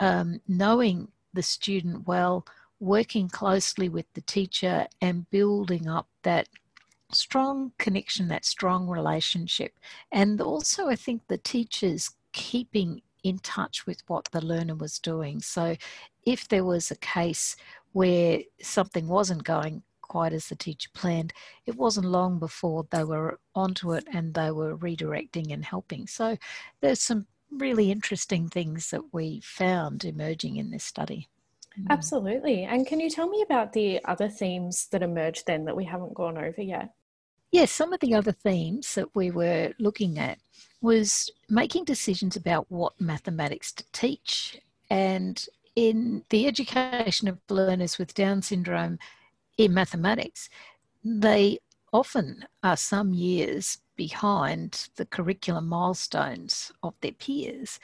um, 0.00 0.40
knowing 0.46 1.08
the 1.38 1.42
student 1.44 2.04
well, 2.08 2.44
working 2.80 3.28
closely 3.28 3.88
with 3.88 4.12
the 4.14 4.20
teacher, 4.22 4.88
and 5.00 5.30
building 5.30 5.86
up 5.86 6.08
that 6.24 6.48
strong 7.12 7.70
connection, 7.78 8.26
that 8.26 8.44
strong 8.44 8.88
relationship. 8.88 9.78
And 10.10 10.40
also, 10.40 10.88
I 10.88 10.96
think 10.96 11.22
the 11.28 11.38
teachers 11.38 12.10
keeping 12.32 13.02
in 13.22 13.38
touch 13.38 13.86
with 13.86 14.02
what 14.08 14.24
the 14.32 14.44
learner 14.44 14.74
was 14.74 14.98
doing. 14.98 15.40
So, 15.40 15.76
if 16.26 16.48
there 16.48 16.64
was 16.64 16.90
a 16.90 16.96
case 16.96 17.54
where 17.92 18.40
something 18.60 19.06
wasn't 19.06 19.44
going 19.44 19.84
quite 20.02 20.32
as 20.32 20.48
the 20.48 20.56
teacher 20.56 20.90
planned, 20.92 21.32
it 21.66 21.76
wasn't 21.76 22.06
long 22.06 22.40
before 22.40 22.84
they 22.90 23.04
were 23.04 23.38
onto 23.54 23.92
it 23.92 24.08
and 24.12 24.34
they 24.34 24.50
were 24.50 24.76
redirecting 24.76 25.52
and 25.52 25.64
helping. 25.64 26.08
So, 26.08 26.36
there's 26.80 27.00
some 27.00 27.28
really 27.50 27.90
interesting 27.90 28.48
things 28.48 28.90
that 28.90 29.12
we 29.12 29.40
found 29.42 30.04
emerging 30.04 30.56
in 30.56 30.70
this 30.70 30.84
study. 30.84 31.28
Mm. 31.78 31.86
Absolutely. 31.90 32.64
And 32.64 32.86
can 32.86 33.00
you 33.00 33.10
tell 33.10 33.28
me 33.28 33.42
about 33.42 33.72
the 33.72 34.04
other 34.04 34.28
themes 34.28 34.86
that 34.92 35.02
emerged 35.02 35.46
then 35.46 35.64
that 35.64 35.76
we 35.76 35.84
haven't 35.84 36.14
gone 36.14 36.38
over 36.38 36.62
yet? 36.62 36.90
Yes, 37.50 37.70
some 37.70 37.92
of 37.92 38.00
the 38.00 38.14
other 38.14 38.32
themes 38.32 38.94
that 38.94 39.14
we 39.14 39.30
were 39.30 39.72
looking 39.78 40.18
at 40.18 40.38
was 40.80 41.30
making 41.48 41.84
decisions 41.84 42.36
about 42.36 42.70
what 42.70 43.00
mathematics 43.00 43.72
to 43.72 43.84
teach. 43.92 44.60
And 44.90 45.44
in 45.74 46.24
the 46.28 46.46
education 46.46 47.28
of 47.28 47.38
learners 47.48 47.98
with 47.98 48.14
Down 48.14 48.42
syndrome 48.42 48.98
in 49.56 49.72
mathematics, 49.72 50.50
they 51.02 51.58
often 51.92 52.44
are 52.62 52.76
some 52.76 53.14
years 53.14 53.78
behind 53.98 54.88
the 54.96 55.04
curriculum 55.04 55.68
milestones 55.68 56.72
of 56.82 56.94
their 57.02 57.12
peers. 57.12 57.78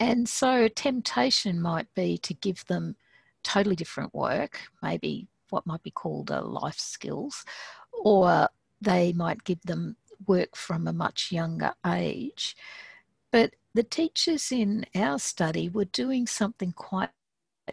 And 0.00 0.28
so, 0.28 0.66
temptation 0.66 1.60
might 1.60 1.92
be 1.94 2.18
to 2.18 2.34
give 2.34 2.64
them 2.66 2.96
totally 3.44 3.76
different 3.76 4.12
work, 4.12 4.60
maybe 4.82 5.28
what 5.50 5.66
might 5.66 5.82
be 5.84 5.92
called 5.92 6.30
a 6.30 6.40
life 6.40 6.78
skills, 6.78 7.44
or 7.92 8.48
they 8.80 9.12
might 9.12 9.44
give 9.44 9.62
them 9.62 9.96
work 10.26 10.56
from 10.56 10.88
a 10.88 10.92
much 10.92 11.30
younger 11.30 11.74
age. 11.86 12.56
But 13.30 13.54
the 13.74 13.82
teachers 13.82 14.50
in 14.50 14.86
our 14.96 15.18
study 15.18 15.68
were 15.68 15.84
doing 15.84 16.26
something 16.26 16.72
quite 16.72 17.10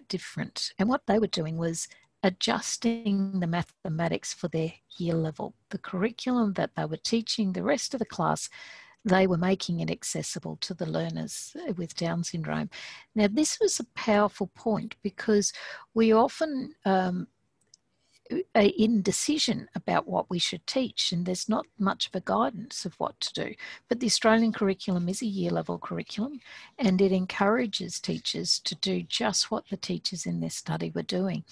different. 0.10 0.74
And 0.78 0.90
what 0.90 1.08
they 1.08 1.20
were 1.20 1.28
doing 1.28 1.58
was 1.58 1.88
adjusting 2.25 3.39
the 3.39 3.46
mathematics 3.46 4.34
for 4.34 4.48
their 4.48 4.74
year 4.98 5.13
level. 5.13 5.53
The 5.70 5.77
curriculum 5.77 6.53
that 6.53 6.72
they 6.75 6.86
were 6.86 6.98
teaching 6.98 7.53
the 7.53 7.62
rest 7.62 7.94
of 7.94 8.00
the 8.00 8.05
class, 8.05 8.50
they 9.05 9.27
were 9.27 9.38
making 9.38 9.79
it 9.79 9.91
accessible 9.91 10.58
to 10.62 10.74
the 10.74 10.88
learners 10.88 11.55
with 11.77 11.96
Down 11.96 12.24
syndrome. 12.24 12.72
Now, 13.13 13.27
this 13.32 13.60
was 13.60 13.79
a 13.79 13.86
powerful 13.94 14.48
point 14.55 14.96
because 15.03 15.53
we 15.94 16.12
often 16.12 16.74
um, 16.84 17.27
indecision 18.55 19.70
about 19.75 20.08
what 20.08 20.29
we 20.29 20.39
should 20.39 20.65
teach, 20.65 21.12
and 21.12 21.25
there's 21.25 21.48
not 21.48 21.65
much 21.77 22.08
of 22.08 22.15
a 22.15 22.22
guidance 22.22 22.86
of 22.86 22.96
what 22.96 23.20
to 23.20 23.34
do. 23.34 23.55
But 23.88 24.00
the 24.00 24.08
Australian 24.08 24.51
curriculum 24.51 25.08
is 25.10 25.22
a 25.22 25.27
year 25.27 25.51
level 25.51 25.77
curriculum, 25.77 26.39
and 26.79 27.01
it 27.01 27.12
encourages 27.12 28.00
teachers 28.00 28.60
to 28.60 28.75
do 28.75 29.03
just 29.03 29.51
what 29.51 29.70
the 29.70 29.77
teachers 29.77 30.25
in 30.25 30.39
this 30.39 30.55
study 30.55 30.91
were 30.94 31.03
doing. 31.03 31.44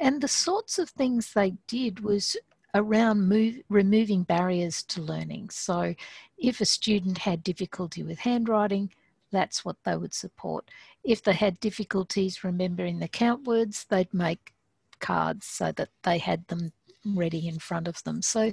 And 0.00 0.20
the 0.20 0.28
sorts 0.28 0.78
of 0.78 0.90
things 0.90 1.32
they 1.32 1.54
did 1.66 2.00
was 2.00 2.36
around 2.74 3.28
move, 3.28 3.60
removing 3.68 4.24
barriers 4.24 4.82
to 4.82 5.00
learning. 5.00 5.50
So, 5.50 5.94
if 6.36 6.60
a 6.60 6.66
student 6.66 7.18
had 7.18 7.42
difficulty 7.42 8.02
with 8.02 8.18
handwriting, 8.18 8.92
that's 9.32 9.64
what 9.64 9.76
they 9.84 9.96
would 9.96 10.14
support. 10.14 10.70
If 11.04 11.22
they 11.22 11.32
had 11.34 11.60
difficulties 11.60 12.44
remembering 12.44 12.98
the 12.98 13.08
count 13.08 13.44
words, 13.44 13.84
they'd 13.88 14.12
make 14.12 14.52
cards 15.00 15.46
so 15.46 15.72
that 15.72 15.90
they 16.02 16.18
had 16.18 16.46
them 16.48 16.72
ready 17.04 17.46
in 17.46 17.58
front 17.58 17.88
of 17.88 18.02
them. 18.04 18.22
So 18.22 18.52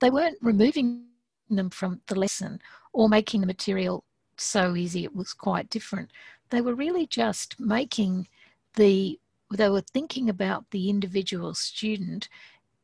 they 0.00 0.10
weren't 0.10 0.38
removing 0.40 1.06
them 1.48 1.70
from 1.70 2.00
the 2.06 2.18
lesson 2.18 2.60
or 2.92 3.08
making 3.08 3.40
the 3.40 3.46
material 3.46 4.04
so 4.36 4.74
easy 4.76 5.04
it 5.04 5.14
was 5.14 5.32
quite 5.32 5.70
different. 5.70 6.10
They 6.50 6.60
were 6.60 6.74
really 6.74 7.06
just 7.06 7.58
making 7.60 8.28
the, 8.74 9.18
they 9.52 9.68
were 9.68 9.82
thinking 9.82 10.28
about 10.28 10.70
the 10.70 10.88
individual 10.88 11.54
student 11.54 12.28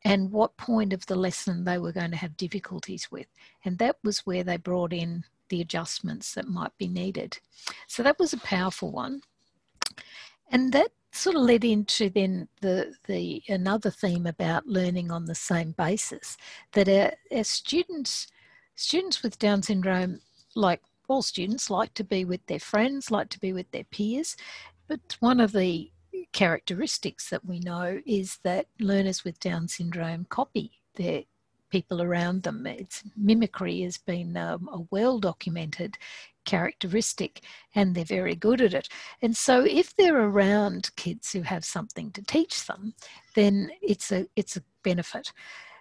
and 0.04 0.30
what 0.30 0.56
point 0.56 0.92
of 0.92 1.06
the 1.06 1.16
lesson 1.16 1.64
they 1.64 1.78
were 1.78 1.92
going 1.92 2.10
to 2.10 2.16
have 2.16 2.36
difficulties 2.36 3.10
with. 3.10 3.26
And 3.64 3.78
that 3.78 3.96
was 4.04 4.20
where 4.20 4.44
they 4.44 4.56
brought 4.56 4.92
in 4.92 5.24
the 5.48 5.60
adjustments 5.60 6.34
that 6.34 6.48
might 6.48 6.76
be 6.78 6.86
needed. 6.86 7.38
So 7.86 8.02
that 8.02 8.18
was 8.18 8.32
a 8.32 8.38
powerful 8.38 8.92
one. 8.92 9.22
And 10.50 10.72
that 10.72 10.92
sort 11.16 11.36
of 11.36 11.42
led 11.42 11.64
into 11.64 12.10
then 12.10 12.48
the 12.60 12.94
the 13.06 13.42
another 13.48 13.90
theme 13.90 14.26
about 14.26 14.66
learning 14.66 15.10
on 15.10 15.24
the 15.24 15.34
same 15.34 15.72
basis 15.72 16.36
that 16.72 16.88
our, 16.88 17.12
our 17.36 17.44
students 17.44 18.28
students 18.74 19.22
with 19.22 19.38
Down 19.38 19.62
syndrome, 19.62 20.20
like 20.54 20.82
all 21.08 21.22
students, 21.22 21.70
like 21.70 21.94
to 21.94 22.04
be 22.04 22.24
with 22.24 22.44
their 22.46 22.60
friends, 22.60 23.10
like 23.10 23.30
to 23.30 23.40
be 23.40 23.52
with 23.52 23.70
their 23.70 23.84
peers, 23.84 24.36
but 24.86 25.16
one 25.20 25.40
of 25.40 25.52
the 25.52 25.90
characteristics 26.32 27.30
that 27.30 27.44
we 27.44 27.58
know 27.60 28.00
is 28.04 28.38
that 28.42 28.66
learners 28.78 29.24
with 29.24 29.40
Down 29.40 29.68
syndrome 29.68 30.26
copy 30.28 30.72
their 30.94 31.22
people 31.70 32.02
around 32.02 32.42
them. 32.42 32.66
It's 32.66 33.02
mimicry 33.16 33.82
has 33.82 33.98
been 33.98 34.36
um, 34.36 34.68
a 34.72 34.80
well 34.90 35.18
documented 35.18 35.98
characteristic 36.44 37.42
and 37.74 37.94
they're 37.94 38.04
very 38.04 38.34
good 38.34 38.62
at 38.62 38.72
it. 38.72 38.88
And 39.20 39.36
so 39.36 39.64
if 39.64 39.94
they're 39.94 40.16
around 40.20 40.90
kids 40.96 41.32
who 41.32 41.42
have 41.42 41.64
something 41.64 42.10
to 42.12 42.22
teach 42.22 42.66
them, 42.66 42.94
then 43.34 43.70
it's 43.82 44.10
a 44.12 44.26
it's 44.36 44.56
a 44.56 44.62
benefit. 44.82 45.32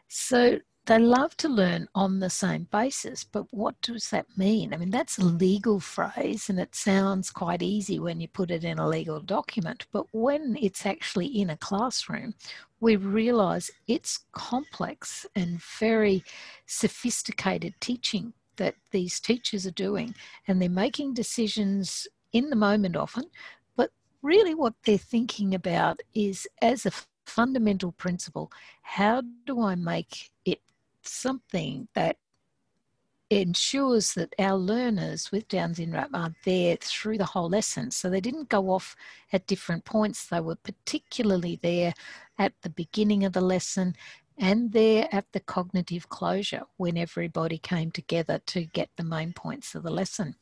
So 0.07 0.59
they 0.85 0.99
love 0.99 1.35
to 1.37 1.49
learn 1.49 1.87
on 1.95 2.19
the 2.19 2.29
same 2.29 2.67
basis, 2.71 3.23
but 3.23 3.45
what 3.51 3.79
does 3.81 4.09
that 4.11 4.25
mean? 4.37 4.73
I 4.73 4.77
mean, 4.77 4.91
that's 4.91 5.17
a 5.17 5.25
legal 5.25 5.79
phrase 5.79 6.49
and 6.49 6.59
it 6.59 6.75
sounds 6.75 7.31
quite 7.31 7.63
easy 7.63 7.99
when 7.99 8.21
you 8.21 8.27
put 8.27 8.51
it 8.51 8.63
in 8.63 8.77
a 8.77 8.87
legal 8.87 9.19
document, 9.19 9.87
but 9.91 10.05
when 10.11 10.57
it's 10.61 10.85
actually 10.85 11.27
in 11.27 11.49
a 11.49 11.57
classroom, 11.57 12.35
we 12.79 12.97
realize 12.97 13.71
it's 13.87 14.25
complex 14.33 15.25
and 15.35 15.61
very 15.79 16.23
sophisticated 16.67 17.73
teaching 17.79 18.33
that 18.57 18.75
these 18.91 19.19
teachers 19.19 19.65
are 19.65 19.71
doing, 19.71 20.13
and 20.47 20.61
they're 20.61 20.69
making 20.69 21.13
decisions 21.13 22.07
in 22.31 22.49
the 22.49 22.55
moment 22.55 22.95
often, 22.95 23.25
but 23.75 23.89
really 24.21 24.53
what 24.53 24.73
they're 24.85 24.97
thinking 24.97 25.55
about 25.55 25.99
is 26.13 26.47
as 26.61 26.85
a 26.85 26.91
fundamental 27.25 27.91
principle, 27.93 28.51
how 28.81 29.23
do 29.45 29.61
I 29.61 29.75
make 29.75 30.29
it 30.45 30.59
something 31.07 31.87
that 31.93 32.17
ensures 33.29 34.13
that 34.13 34.33
our 34.37 34.55
learners 34.55 35.31
with 35.31 35.47
Down 35.47 35.73
syndrome 35.73 36.13
are 36.13 36.33
there 36.45 36.77
through 36.79 37.17
the 37.17 37.25
whole 37.25 37.49
lesson. 37.49 37.89
So 37.91 38.09
they 38.09 38.21
didn't 38.21 38.49
go 38.49 38.69
off 38.69 38.95
at 39.33 39.47
different 39.47 39.83
points. 39.83 40.27
They 40.27 40.39
were 40.39 40.55
particularly 40.55 41.59
there 41.61 41.93
at 42.37 42.53
the 42.61 42.69
beginning 42.69 43.23
of 43.25 43.33
the 43.33 43.41
lesson 43.41 43.95
and 44.37 44.73
there 44.73 45.07
at 45.11 45.31
the 45.31 45.39
cognitive 45.39 46.09
closure 46.09 46.63
when 46.77 46.97
everybody 46.97 47.57
came 47.57 47.89
together 47.89 48.39
to 48.47 48.65
get 48.65 48.89
the 48.97 49.03
main 49.03 49.31
points 49.31 49.75
of 49.75 49.83
the 49.83 49.89
lesson. 49.89 50.35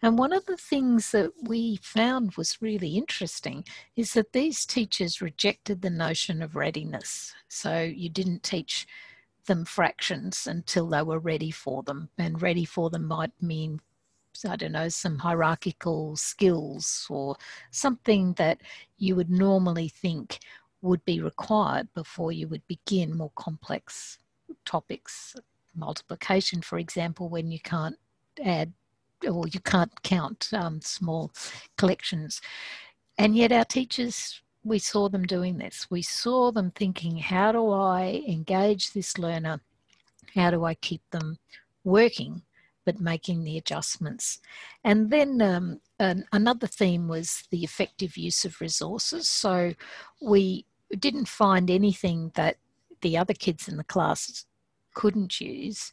And 0.00 0.16
one 0.16 0.32
of 0.32 0.46
the 0.46 0.56
things 0.56 1.10
that 1.10 1.32
we 1.42 1.76
found 1.82 2.36
was 2.36 2.62
really 2.62 2.96
interesting 2.96 3.64
is 3.96 4.12
that 4.12 4.32
these 4.32 4.64
teachers 4.64 5.20
rejected 5.20 5.82
the 5.82 5.90
notion 5.90 6.40
of 6.40 6.54
readiness. 6.54 7.34
So 7.48 7.82
you 7.82 8.08
didn't 8.08 8.44
teach 8.44 8.86
them 9.46 9.64
fractions 9.64 10.46
until 10.46 10.88
they 10.88 11.02
were 11.02 11.18
ready 11.18 11.50
for 11.50 11.82
them, 11.82 12.08
and 12.18 12.42
ready 12.42 12.64
for 12.64 12.90
them 12.90 13.06
might 13.06 13.32
mean 13.40 13.80
I 14.48 14.56
don't 14.56 14.72
know, 14.72 14.88
some 14.88 15.18
hierarchical 15.18 16.16
skills 16.16 17.06
or 17.10 17.36
something 17.70 18.32
that 18.34 18.60
you 18.96 19.14
would 19.14 19.30
normally 19.30 19.88
think 19.88 20.38
would 20.80 21.04
be 21.04 21.20
required 21.20 21.88
before 21.94 22.32
you 22.32 22.48
would 22.48 22.66
begin 22.66 23.16
more 23.16 23.30
complex 23.36 24.18
topics. 24.64 25.36
Multiplication, 25.74 26.60
for 26.60 26.78
example, 26.78 27.28
when 27.28 27.50
you 27.50 27.60
can't 27.60 27.96
add 28.44 28.72
or 29.30 29.46
you 29.48 29.60
can't 29.60 30.02
count 30.02 30.48
um, 30.52 30.80
small 30.80 31.32
collections. 31.78 32.40
And 33.18 33.36
yet, 33.36 33.52
our 33.52 33.64
teachers, 33.64 34.42
we 34.64 34.78
saw 34.78 35.08
them 35.08 35.24
doing 35.24 35.58
this. 35.58 35.88
We 35.90 36.02
saw 36.02 36.52
them 36.52 36.70
thinking, 36.70 37.16
how 37.18 37.52
do 37.52 37.70
I 37.70 38.22
engage 38.26 38.92
this 38.92 39.18
learner? 39.18 39.60
How 40.34 40.50
do 40.50 40.64
I 40.64 40.74
keep 40.74 41.02
them 41.10 41.38
working, 41.84 42.42
but 42.84 43.00
making 43.00 43.44
the 43.44 43.58
adjustments? 43.58 44.40
And 44.84 45.10
then 45.10 45.42
um, 45.42 45.80
an, 45.98 46.24
another 46.32 46.66
theme 46.66 47.08
was 47.08 47.44
the 47.50 47.64
effective 47.64 48.16
use 48.16 48.44
of 48.44 48.60
resources. 48.60 49.28
So 49.28 49.74
we 50.20 50.64
didn't 50.98 51.28
find 51.28 51.70
anything 51.70 52.32
that 52.34 52.56
the 53.00 53.18
other 53.18 53.34
kids 53.34 53.66
in 53.68 53.76
the 53.76 53.84
class 53.84 54.46
couldn't 54.94 55.40
use. 55.40 55.92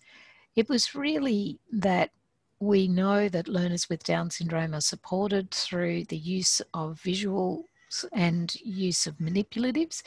It 0.56 0.70
was 0.70 0.94
really 0.94 1.60
that 1.72 2.12
we 2.60 2.88
know 2.88 3.30
that 3.30 3.48
learners 3.48 3.90
with 3.90 4.04
Down 4.04 4.30
syndrome 4.30 4.76
are 4.76 4.82
supported 4.82 5.52
through 5.52 6.06
the 6.06 6.18
use 6.18 6.62
of 6.74 7.00
visuals 7.90 8.06
and 8.14 8.54
use 8.56 9.08
of 9.08 9.18
manipulatives. 9.18 10.04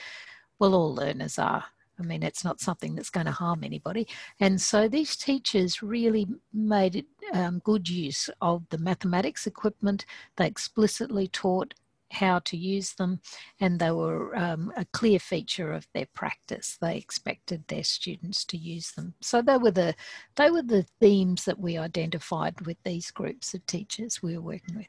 Well, 0.58 0.74
all 0.74 0.94
learners 0.94 1.38
are. 1.38 1.64
I 1.98 2.04
mean, 2.04 2.22
it's 2.22 2.44
not 2.44 2.60
something 2.60 2.94
that's 2.94 3.10
going 3.10 3.26
to 3.26 3.32
harm 3.32 3.62
anybody. 3.62 4.08
And 4.40 4.60
so 4.60 4.88
these 4.88 5.14
teachers 5.14 5.82
really 5.82 6.26
made 6.52 7.04
um, 7.32 7.60
good 7.64 7.88
use 7.88 8.30
of 8.40 8.64
the 8.70 8.78
mathematics 8.78 9.46
equipment. 9.46 10.04
They 10.36 10.46
explicitly 10.46 11.28
taught 11.28 11.74
how 12.10 12.40
to 12.40 12.56
use 12.56 12.94
them, 12.94 13.20
and 13.60 13.78
they 13.78 13.90
were 13.90 14.36
um, 14.36 14.72
a 14.76 14.84
clear 14.86 15.18
feature 15.18 15.72
of 15.72 15.86
their 15.94 16.06
practice. 16.12 16.76
They 16.80 16.96
expected 16.96 17.64
their 17.68 17.84
students 17.84 18.44
to 18.46 18.56
use 18.58 18.92
them. 18.92 19.14
So 19.20 19.40
they 19.40 19.56
were 19.56 19.70
the 19.70 19.94
they 20.36 20.50
were 20.50 20.62
the 20.62 20.84
themes 21.00 21.44
that 21.44 21.58
we 21.58 21.78
identified 21.78 22.66
with 22.66 22.76
these 22.84 23.10
groups 23.10 23.54
of 23.54 23.64
teachers 23.66 24.22
we 24.22 24.36
were 24.36 24.42
working 24.42 24.76
with. 24.76 24.88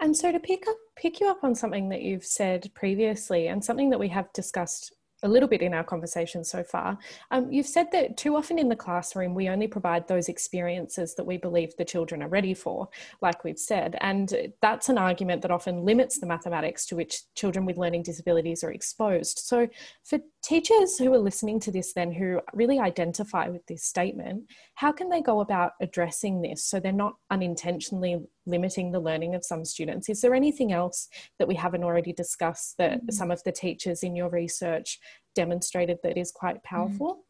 And 0.00 0.16
so 0.16 0.32
to 0.32 0.40
pick 0.40 0.66
up 0.68 0.76
pick 0.96 1.20
you 1.20 1.28
up 1.28 1.42
on 1.42 1.54
something 1.54 1.88
that 1.88 2.02
you've 2.02 2.24
said 2.24 2.70
previously 2.74 3.48
and 3.48 3.64
something 3.64 3.90
that 3.90 3.98
we 3.98 4.08
have 4.08 4.32
discussed 4.32 4.94
a 5.24 5.28
little 5.28 5.48
bit 5.48 5.62
in 5.62 5.74
our 5.74 5.82
conversation 5.82 6.44
so 6.44 6.62
far. 6.62 6.98
Um, 7.30 7.50
you've 7.50 7.66
said 7.66 7.90
that 7.92 8.16
too 8.16 8.36
often 8.36 8.58
in 8.58 8.68
the 8.68 8.76
classroom, 8.76 9.34
we 9.34 9.48
only 9.48 9.66
provide 9.66 10.06
those 10.06 10.28
experiences 10.28 11.14
that 11.14 11.24
we 11.24 11.38
believe 11.38 11.74
the 11.76 11.84
children 11.84 12.22
are 12.22 12.28
ready 12.28 12.52
for, 12.52 12.88
like 13.22 13.42
we've 13.42 13.58
said. 13.58 13.96
And 14.02 14.52
that's 14.60 14.90
an 14.90 14.98
argument 14.98 15.40
that 15.42 15.50
often 15.50 15.84
limits 15.84 16.18
the 16.18 16.26
mathematics 16.26 16.84
to 16.86 16.96
which 16.96 17.22
children 17.34 17.64
with 17.64 17.78
learning 17.78 18.02
disabilities 18.02 18.62
are 18.62 18.70
exposed. 18.70 19.38
So, 19.38 19.66
for 20.04 20.20
teachers 20.44 20.98
who 20.98 21.12
are 21.14 21.18
listening 21.18 21.58
to 21.58 21.72
this, 21.72 21.94
then 21.94 22.12
who 22.12 22.40
really 22.52 22.78
identify 22.78 23.48
with 23.48 23.64
this 23.66 23.82
statement, 23.82 24.44
how 24.74 24.92
can 24.92 25.08
they 25.08 25.22
go 25.22 25.40
about 25.40 25.72
addressing 25.80 26.42
this 26.42 26.64
so 26.64 26.78
they're 26.78 26.92
not 26.92 27.14
unintentionally 27.30 28.20
limiting 28.44 28.92
the 28.92 29.00
learning 29.00 29.34
of 29.34 29.44
some 29.44 29.64
students? 29.64 30.08
Is 30.10 30.20
there 30.20 30.34
anything 30.34 30.72
else 30.72 31.08
that 31.38 31.48
we 31.48 31.54
haven't 31.54 31.82
already 31.82 32.12
discussed 32.12 32.76
that 32.76 32.98
mm-hmm. 32.98 33.10
some 33.10 33.30
of 33.30 33.42
the 33.44 33.52
teachers 33.52 34.02
in 34.02 34.14
your 34.14 34.28
research 34.28 35.00
demonstrated 35.34 35.98
that 36.02 36.18
is 36.18 36.30
quite 36.30 36.56
mm. 36.56 36.64
powerful? 36.64 37.24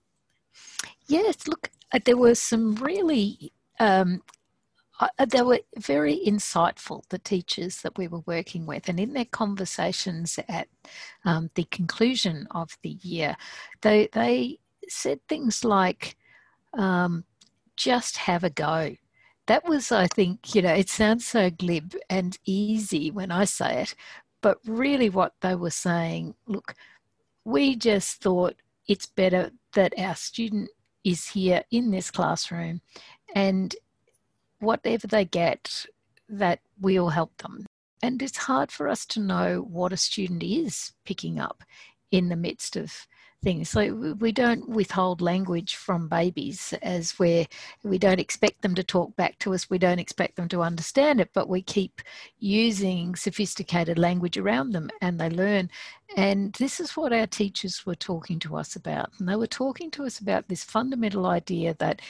Yes, 1.06 1.46
look, 1.46 1.70
uh, 1.92 2.00
there 2.04 2.16
were 2.16 2.34
some 2.34 2.74
really 2.76 3.52
um, 3.78 4.22
they 5.26 5.42
were 5.42 5.60
very 5.76 6.20
insightful, 6.24 7.02
the 7.08 7.18
teachers 7.18 7.82
that 7.82 7.98
we 7.98 8.08
were 8.08 8.22
working 8.26 8.66
with. 8.66 8.88
And 8.88 9.00
in 9.00 9.12
their 9.12 9.24
conversations 9.24 10.38
at 10.48 10.68
um, 11.24 11.50
the 11.54 11.64
conclusion 11.64 12.46
of 12.52 12.76
the 12.82 12.96
year, 13.02 13.36
they, 13.82 14.08
they 14.12 14.58
said 14.88 15.20
things 15.28 15.64
like, 15.64 16.16
um, 16.74 17.24
just 17.76 18.18
have 18.18 18.44
a 18.44 18.50
go. 18.50 18.96
That 19.46 19.68
was, 19.68 19.92
I 19.92 20.06
think, 20.06 20.54
you 20.54 20.62
know, 20.62 20.72
it 20.72 20.88
sounds 20.88 21.26
so 21.26 21.50
glib 21.50 21.94
and 22.08 22.38
easy 22.44 23.10
when 23.10 23.30
I 23.30 23.44
say 23.44 23.82
it, 23.82 23.94
but 24.40 24.58
really 24.64 25.10
what 25.10 25.34
they 25.40 25.54
were 25.54 25.70
saying, 25.70 26.34
look, 26.46 26.74
we 27.44 27.76
just 27.76 28.22
thought 28.22 28.54
it's 28.86 29.06
better 29.06 29.50
that 29.74 29.98
our 29.98 30.14
student 30.14 30.70
is 31.02 31.28
here 31.28 31.64
in 31.70 31.90
this 31.90 32.10
classroom 32.10 32.80
and 33.34 33.74
whatever 34.64 35.06
they 35.06 35.24
get, 35.24 35.86
that 36.28 36.60
we'll 36.80 37.10
help 37.10 37.36
them. 37.38 37.66
And 38.02 38.22
it's 38.22 38.36
hard 38.36 38.70
for 38.70 38.88
us 38.88 39.06
to 39.06 39.20
know 39.20 39.66
what 39.70 39.92
a 39.92 39.96
student 39.96 40.42
is 40.42 40.92
picking 41.04 41.38
up 41.38 41.62
in 42.10 42.28
the 42.28 42.36
midst 42.36 42.76
of 42.76 43.06
things. 43.44 43.68
So 43.68 44.14
we 44.18 44.32
don't 44.32 44.68
withhold 44.68 45.20
language 45.20 45.76
from 45.76 46.08
babies 46.08 46.72
as 46.82 47.12
where 47.18 47.46
we 47.84 47.98
don't 47.98 48.18
expect 48.18 48.62
them 48.62 48.74
to 48.74 48.82
talk 48.82 49.14
back 49.16 49.38
to 49.40 49.54
us, 49.54 49.70
we 49.70 49.78
don't 49.78 49.98
expect 49.98 50.36
them 50.36 50.48
to 50.48 50.62
understand 50.62 51.20
it, 51.20 51.30
but 51.34 51.48
we 51.48 51.62
keep 51.62 52.00
using 52.38 53.14
sophisticated 53.14 53.98
language 53.98 54.38
around 54.38 54.72
them 54.72 54.90
and 55.00 55.20
they 55.20 55.30
learn. 55.30 55.70
And 56.16 56.54
this 56.54 56.80
is 56.80 56.96
what 56.96 57.12
our 57.12 57.26
teachers 57.26 57.84
were 57.84 57.94
talking 57.94 58.38
to 58.40 58.56
us 58.56 58.74
about. 58.74 59.10
And 59.18 59.28
they 59.28 59.36
were 59.36 59.46
talking 59.46 59.90
to 59.92 60.04
us 60.04 60.18
about 60.18 60.48
this 60.48 60.64
fundamental 60.64 61.26
idea 61.26 61.74
that 61.78 62.00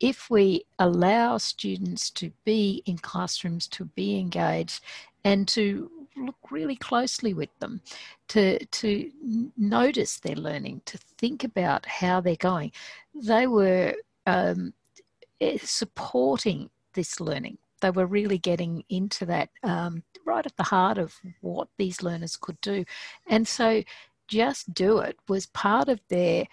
if 0.00 0.30
we 0.30 0.64
allow 0.78 1.38
students 1.38 2.10
to 2.10 2.32
be 2.44 2.82
in 2.86 2.98
classrooms, 2.98 3.66
to 3.68 3.84
be 3.84 4.18
engaged, 4.18 4.82
and 5.24 5.48
to 5.48 5.90
look 6.16 6.36
really 6.50 6.76
closely 6.76 7.34
with 7.34 7.50
them, 7.58 7.80
to, 8.28 8.64
to 8.66 9.10
notice 9.56 10.18
their 10.18 10.36
learning, 10.36 10.82
to 10.86 10.98
think 11.18 11.44
about 11.44 11.86
how 11.86 12.20
they're 12.20 12.36
going, 12.36 12.72
they 13.14 13.46
were 13.46 13.94
um, 14.26 14.72
eh, 15.40 15.58
supporting 15.62 16.70
this 16.94 17.20
learning. 17.20 17.58
They 17.80 17.90
were 17.90 18.06
really 18.06 18.38
getting 18.38 18.84
into 18.88 19.26
that 19.26 19.50
um, 19.62 20.02
right 20.24 20.46
at 20.46 20.56
the 20.56 20.62
heart 20.62 20.98
of 20.98 21.14
what 21.40 21.68
these 21.76 22.02
learners 22.02 22.36
could 22.36 22.60
do. 22.60 22.84
And 23.26 23.46
so 23.46 23.82
just 24.28 24.72
do 24.72 24.98
it 24.98 25.18
was 25.28 25.46
part 25.46 25.88
of 25.88 26.00
their 26.08 26.46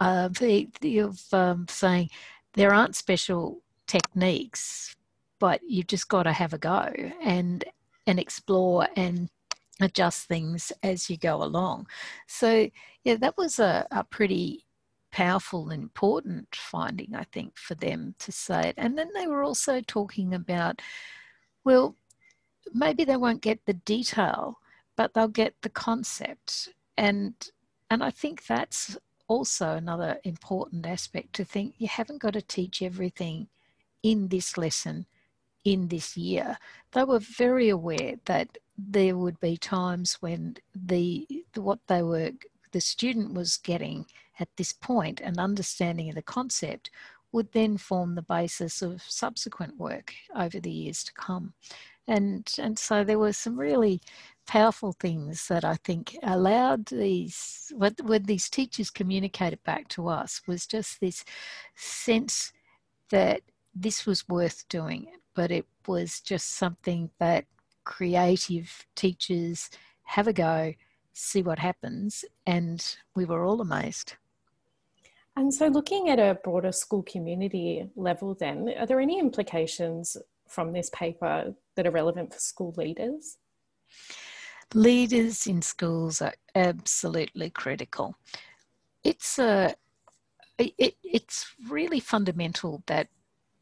uh, 0.00 0.28
the, 0.28 0.68
the 0.80 1.00
of 1.00 1.20
um, 1.32 1.66
saying 1.68 2.08
there 2.54 2.74
aren't 2.74 2.96
special 2.96 3.62
techniques, 3.86 4.94
but 5.38 5.60
you've 5.66 5.86
just 5.86 6.08
got 6.08 6.24
to 6.24 6.32
have 6.32 6.52
a 6.52 6.58
go 6.58 6.92
and 7.22 7.64
and 8.06 8.18
explore 8.18 8.88
and 8.96 9.28
adjust 9.80 10.26
things 10.26 10.72
as 10.82 11.08
you 11.08 11.16
go 11.16 11.42
along. 11.42 11.86
So 12.26 12.70
yeah, 13.04 13.16
that 13.16 13.36
was 13.36 13.58
a, 13.58 13.86
a 13.90 14.04
pretty 14.04 14.64
powerful 15.10 15.70
and 15.70 15.82
important 15.82 16.54
finding, 16.54 17.14
I 17.14 17.24
think, 17.24 17.56
for 17.56 17.74
them 17.74 18.14
to 18.20 18.32
say 18.32 18.68
it. 18.68 18.74
And 18.76 18.96
then 18.96 19.10
they 19.14 19.26
were 19.26 19.42
also 19.42 19.80
talking 19.80 20.34
about, 20.34 20.80
well, 21.64 21.96
maybe 22.72 23.04
they 23.04 23.16
won't 23.16 23.42
get 23.42 23.64
the 23.66 23.74
detail, 23.74 24.58
but 24.96 25.14
they'll 25.14 25.28
get 25.28 25.54
the 25.62 25.70
concept. 25.70 26.70
And 26.96 27.34
and 27.90 28.04
I 28.04 28.10
think 28.10 28.46
that's 28.46 28.96
also 29.30 29.76
another 29.76 30.18
important 30.24 30.84
aspect 30.84 31.32
to 31.34 31.44
think 31.44 31.76
you 31.78 31.86
haven't 31.86 32.20
got 32.20 32.32
to 32.32 32.42
teach 32.42 32.82
everything 32.82 33.46
in 34.02 34.26
this 34.26 34.58
lesson 34.58 35.06
in 35.64 35.86
this 35.86 36.16
year. 36.16 36.58
They 36.90 37.04
were 37.04 37.20
very 37.20 37.68
aware 37.68 38.16
that 38.24 38.58
there 38.76 39.16
would 39.16 39.38
be 39.38 39.56
times 39.56 40.14
when 40.14 40.56
the 40.74 41.28
what 41.54 41.78
they 41.86 42.02
were 42.02 42.32
the 42.72 42.80
student 42.80 43.34
was 43.34 43.56
getting 43.56 44.06
at 44.40 44.48
this 44.56 44.72
point 44.72 45.20
and 45.20 45.38
understanding 45.38 46.08
of 46.08 46.16
the 46.16 46.22
concept 46.22 46.90
would 47.30 47.52
then 47.52 47.76
form 47.76 48.16
the 48.16 48.22
basis 48.22 48.82
of 48.82 49.00
subsequent 49.02 49.78
work 49.78 50.12
over 50.34 50.58
the 50.58 50.72
years 50.72 51.04
to 51.04 51.12
come. 51.12 51.54
And 52.08 52.52
and 52.58 52.76
so 52.76 53.04
there 53.04 53.20
were 53.20 53.32
some 53.32 53.56
really 53.56 54.00
powerful 54.46 54.92
things 54.92 55.48
that 55.48 55.64
I 55.64 55.76
think 55.76 56.16
allowed 56.22 56.86
these, 56.86 57.72
when 57.74 58.24
these 58.24 58.50
teachers 58.50 58.90
communicated 58.90 59.62
back 59.64 59.88
to 59.88 60.08
us, 60.08 60.42
was 60.46 60.66
just 60.66 61.00
this 61.00 61.24
sense 61.76 62.52
that 63.10 63.42
this 63.74 64.06
was 64.06 64.28
worth 64.28 64.68
doing, 64.68 65.06
but 65.34 65.50
it 65.50 65.66
was 65.86 66.20
just 66.20 66.50
something 66.50 67.10
that 67.18 67.44
creative 67.84 68.86
teachers 68.94 69.70
have 70.02 70.26
a 70.26 70.32
go, 70.32 70.74
see 71.12 71.42
what 71.42 71.58
happens, 71.58 72.24
and 72.46 72.96
we 73.14 73.24
were 73.24 73.44
all 73.44 73.60
amazed. 73.60 74.14
And 75.36 75.54
so, 75.54 75.68
looking 75.68 76.08
at 76.08 76.18
a 76.18 76.38
broader 76.42 76.72
school 76.72 77.02
community 77.02 77.88
level, 77.94 78.34
then, 78.34 78.68
are 78.78 78.86
there 78.86 79.00
any 79.00 79.18
implications 79.18 80.16
from 80.48 80.72
this 80.72 80.90
paper 80.90 81.54
that 81.76 81.86
are 81.86 81.92
relevant 81.92 82.32
for 82.32 82.40
school 82.40 82.74
leaders? 82.76 83.38
Leaders 84.74 85.46
in 85.46 85.62
schools 85.62 86.22
are 86.22 86.34
absolutely 86.54 87.50
critical. 87.50 88.14
It's 89.02 89.38
a 89.38 89.74
it, 90.58 90.96
it's 91.02 91.54
really 91.68 92.00
fundamental 92.00 92.82
that 92.86 93.08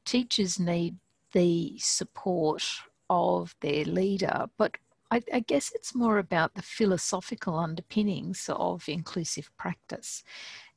teachers 0.05 0.59
need 0.59 0.97
the 1.33 1.79
support 1.79 2.65
of 3.09 3.55
their 3.61 3.85
leader, 3.85 4.47
but 4.57 4.77
I, 5.11 5.23
I, 5.33 5.41
guess 5.41 5.73
it's 5.75 5.95
more 5.95 6.19
about 6.19 6.55
the 6.55 6.63
philosophical 6.63 7.59
underpinnings 7.59 8.51
of 8.53 8.89
inclusive 8.89 9.51
practice 9.57 10.23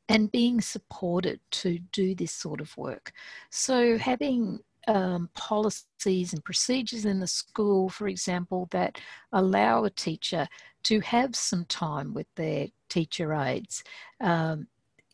and 0.08 0.32
being 0.32 0.62
supported 0.62 1.40
to 1.52 1.80
do 1.92 2.16
this 2.16 2.32
sort 2.32 2.62
of 2.62 2.76
work. 2.78 3.12
So, 3.50 3.98
having 3.98 4.60
um, 4.88 5.30
policies 5.36 6.34
and 6.34 6.44
procedures 6.44 7.06
in 7.06 7.20
the 7.20 7.28
school, 7.28 7.90
for 7.90 8.08
example, 8.08 8.68
that 8.72 9.00
allow 9.32 9.84
a 9.84 9.90
teacher 9.90 10.48
to 10.84 11.00
have 11.02 11.36
some 11.36 11.66
time 11.66 12.14
with 12.14 12.28
their 12.36 12.68
teacher 12.90 13.34
aides. 13.34 13.84
Um, 14.20 14.68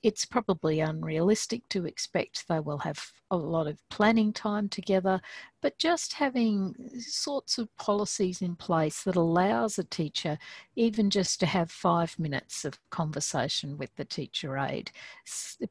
it's 0.03 0.25
probably 0.25 0.79
unrealistic 0.79 1.67
to 1.69 1.85
expect 1.85 2.47
they 2.47 2.59
will 2.59 2.77
have 2.77 3.11
a 3.31 3.35
lot 3.35 3.67
of 3.67 3.77
planning 3.89 4.31
time 4.31 4.69
together, 4.69 5.19
but 5.61 5.77
just 5.77 6.13
having 6.13 6.73
sorts 6.99 7.57
of 7.57 7.75
policies 7.77 8.41
in 8.41 8.55
place 8.55 9.03
that 9.03 9.15
allows 9.15 9.77
a 9.77 9.83
teacher 9.83 10.37
even 10.75 11.09
just 11.09 11.39
to 11.39 11.45
have 11.45 11.71
five 11.71 12.17
minutes 12.19 12.63
of 12.63 12.79
conversation 12.89 13.77
with 13.77 13.93
the 13.95 14.05
teacher 14.05 14.57
aide 14.57 14.91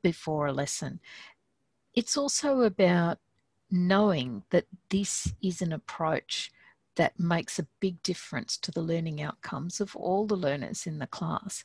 before 0.02 0.46
a 0.46 0.52
lesson. 0.52 1.00
It's 1.94 2.16
also 2.16 2.62
about 2.62 3.18
knowing 3.70 4.42
that 4.50 4.66
this 4.90 5.32
is 5.42 5.60
an 5.62 5.72
approach 5.72 6.50
that 6.96 7.18
makes 7.18 7.58
a 7.58 7.66
big 7.80 8.02
difference 8.02 8.56
to 8.56 8.70
the 8.70 8.80
learning 8.80 9.20
outcomes 9.22 9.80
of 9.80 9.94
all 9.94 10.26
the 10.26 10.36
learners 10.36 10.86
in 10.86 10.98
the 10.98 11.06
class. 11.06 11.62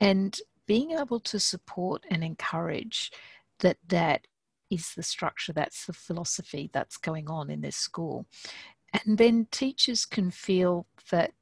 And 0.00 0.38
being 0.66 0.92
able 0.92 1.20
to 1.20 1.38
support 1.38 2.04
and 2.10 2.22
encourage 2.22 3.12
that 3.60 3.78
that 3.88 4.26
is 4.70 4.94
the 4.94 5.02
structure, 5.02 5.52
that's 5.52 5.86
the 5.86 5.92
philosophy 5.92 6.70
that's 6.72 6.96
going 6.96 7.28
on 7.28 7.50
in 7.50 7.60
this 7.60 7.76
school. 7.76 8.26
And 8.92 9.18
then 9.18 9.46
teachers 9.50 10.04
can 10.04 10.30
feel 10.30 10.86
that 11.10 11.32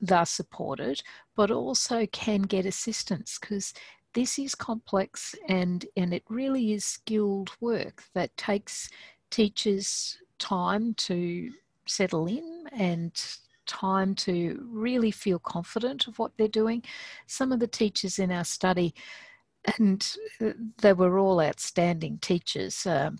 they're 0.00 0.26
supported, 0.26 1.02
but 1.34 1.50
also 1.50 2.06
can 2.06 2.42
get 2.42 2.66
assistance 2.66 3.38
because 3.40 3.72
this 4.12 4.38
is 4.38 4.54
complex 4.54 5.34
and, 5.48 5.86
and 5.96 6.14
it 6.14 6.22
really 6.28 6.72
is 6.72 6.84
skilled 6.84 7.50
work 7.60 8.04
that 8.14 8.36
takes 8.36 8.88
teachers 9.34 10.18
time 10.38 10.94
to 10.94 11.50
settle 11.86 12.26
in 12.28 12.68
and 12.70 13.20
time 13.66 14.14
to 14.14 14.64
really 14.70 15.10
feel 15.10 15.40
confident 15.40 16.06
of 16.06 16.20
what 16.20 16.30
they're 16.36 16.46
doing. 16.46 16.80
Some 17.26 17.50
of 17.50 17.58
the 17.58 17.66
teachers 17.66 18.20
in 18.20 18.30
our 18.30 18.44
study, 18.44 18.94
and 19.76 20.16
they 20.78 20.92
were 20.92 21.18
all 21.18 21.40
outstanding 21.40 22.18
teachers, 22.18 22.86
um, 22.86 23.18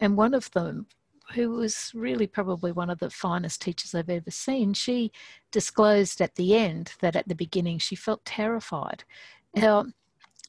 and 0.00 0.16
one 0.16 0.32
of 0.32 0.50
them 0.52 0.86
who 1.34 1.50
was 1.50 1.92
really 1.94 2.26
probably 2.26 2.72
one 2.72 2.88
of 2.88 2.98
the 2.98 3.10
finest 3.10 3.60
teachers 3.60 3.94
I've 3.94 4.08
ever 4.08 4.30
seen, 4.30 4.72
she 4.72 5.12
disclosed 5.50 6.22
at 6.22 6.36
the 6.36 6.56
end 6.56 6.94
that 7.00 7.16
at 7.16 7.28
the 7.28 7.34
beginning 7.34 7.78
she 7.78 7.96
felt 7.96 8.24
terrified. 8.24 9.04
Now, 9.54 9.84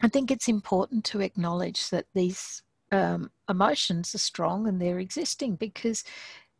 I 0.02 0.08
think 0.08 0.32
it's 0.32 0.47
important 0.47 1.04
to 1.06 1.19
acknowledge 1.19 1.89
that 1.89 2.06
these 2.13 2.63
um, 2.94 3.32
emotions 3.50 4.14
are 4.14 4.20
strong 4.20 4.68
and 4.68 4.80
they're 4.80 5.00
existing 5.00 5.56
because 5.56 6.04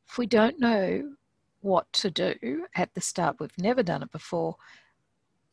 if 0.08 0.18
we 0.18 0.26
don't 0.26 0.60
know 0.60 1.14
what 1.62 1.92
to 1.94 2.10
do 2.10 2.66
at 2.76 2.94
the 2.96 3.02
start, 3.02 3.38
we've 3.40 3.58
never 3.58 3.84
done 3.84 4.02
it 4.02 4.12
before, 4.12 4.58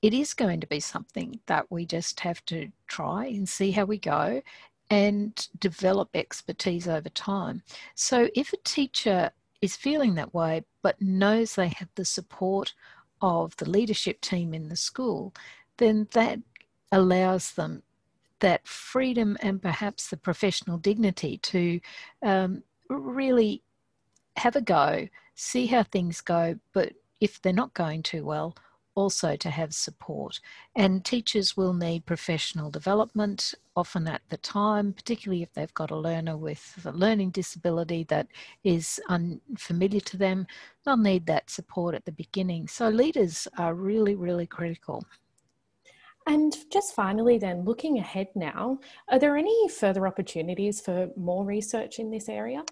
it 0.01 0.14
is 0.14 0.33
going 0.33 0.59
to 0.61 0.66
be 0.66 0.81
something 0.81 1.38
that 1.47 1.71
we 1.71 1.85
just 1.85 2.21
have 2.21 2.43
to 2.47 2.73
try 2.88 3.27
and 3.27 3.49
see 3.49 3.71
how 3.71 3.85
we 3.85 3.99
go 3.99 4.40
and 4.88 5.49
develop 5.59 6.09
expertise 6.14 6.88
over 6.88 7.11
time. 7.11 7.62
So 7.95 8.29
if 8.35 8.53
a 8.53 8.59
teacher 8.64 9.31
is 9.61 9.77
feeling 9.77 10.14
that 10.14 10.33
way 10.33 10.64
but 10.83 11.01
knows 11.03 11.55
they 11.55 11.69
have 11.69 11.90
the 11.95 12.07
support 12.07 12.73
of 13.21 13.55
the 13.59 13.69
leadership 13.69 14.23
team 14.23 14.55
in 14.55 14.71
the 14.71 14.77
school, 14.77 15.35
then 15.77 16.09
that 16.12 16.40
allows 16.90 17.53
them 17.53 17.83
that 18.40 18.66
freedom 18.66 19.37
and 19.40 19.62
perhaps 19.62 20.09
the 20.09 20.16
professional 20.16 20.79
dignity 20.79 21.38
to 21.38 21.81
um, 22.22 22.62
really 22.88 23.62
have 24.37 24.57
a 24.57 24.61
go, 24.61 25.09
see 25.35 25.66
how 25.66 25.83
things 25.83 26.20
go, 26.20 26.59
but 26.72 26.92
if 27.20 27.40
they're 27.40 27.53
not 27.53 27.74
going 27.74 28.03
too 28.03 28.24
well, 28.24 28.55
also 28.94 29.37
to 29.37 29.50
have 29.50 29.72
support. 29.72 30.40
And 30.74 31.05
teachers 31.05 31.57
will 31.57 31.72
need 31.72 32.07
professional 32.07 32.70
development 32.70 33.55
often 33.76 34.09
at 34.09 34.22
the 34.29 34.37
time, 34.38 34.92
particularly 34.92 35.42
if 35.42 35.53
they've 35.53 35.74
got 35.74 35.90
a 35.90 35.96
learner 35.96 36.37
with 36.37 36.79
a 36.85 36.92
learning 36.92 37.31
disability 37.31 38.05
that 38.05 38.26
is 38.64 39.00
unfamiliar 39.09 40.00
to 40.00 40.16
them. 40.16 40.46
They'll 40.85 40.96
need 40.96 41.26
that 41.26 41.50
support 41.50 41.94
at 41.94 42.05
the 42.05 42.12
beginning. 42.12 42.68
So 42.68 42.88
leaders 42.88 43.46
are 43.57 43.74
really, 43.74 44.16
really 44.16 44.46
critical. 44.46 45.05
And 46.31 46.55
just 46.71 46.95
finally, 46.95 47.38
then, 47.38 47.64
looking 47.64 47.99
ahead 47.99 48.29
now, 48.37 48.79
are 49.09 49.19
there 49.19 49.37
any 49.37 49.69
further 49.69 50.07
opportunities 50.07 50.81
for 50.81 51.09
more 51.16 51.45
research 51.45 51.99
in 51.99 52.12
this 52.12 52.29
area? 52.29 52.64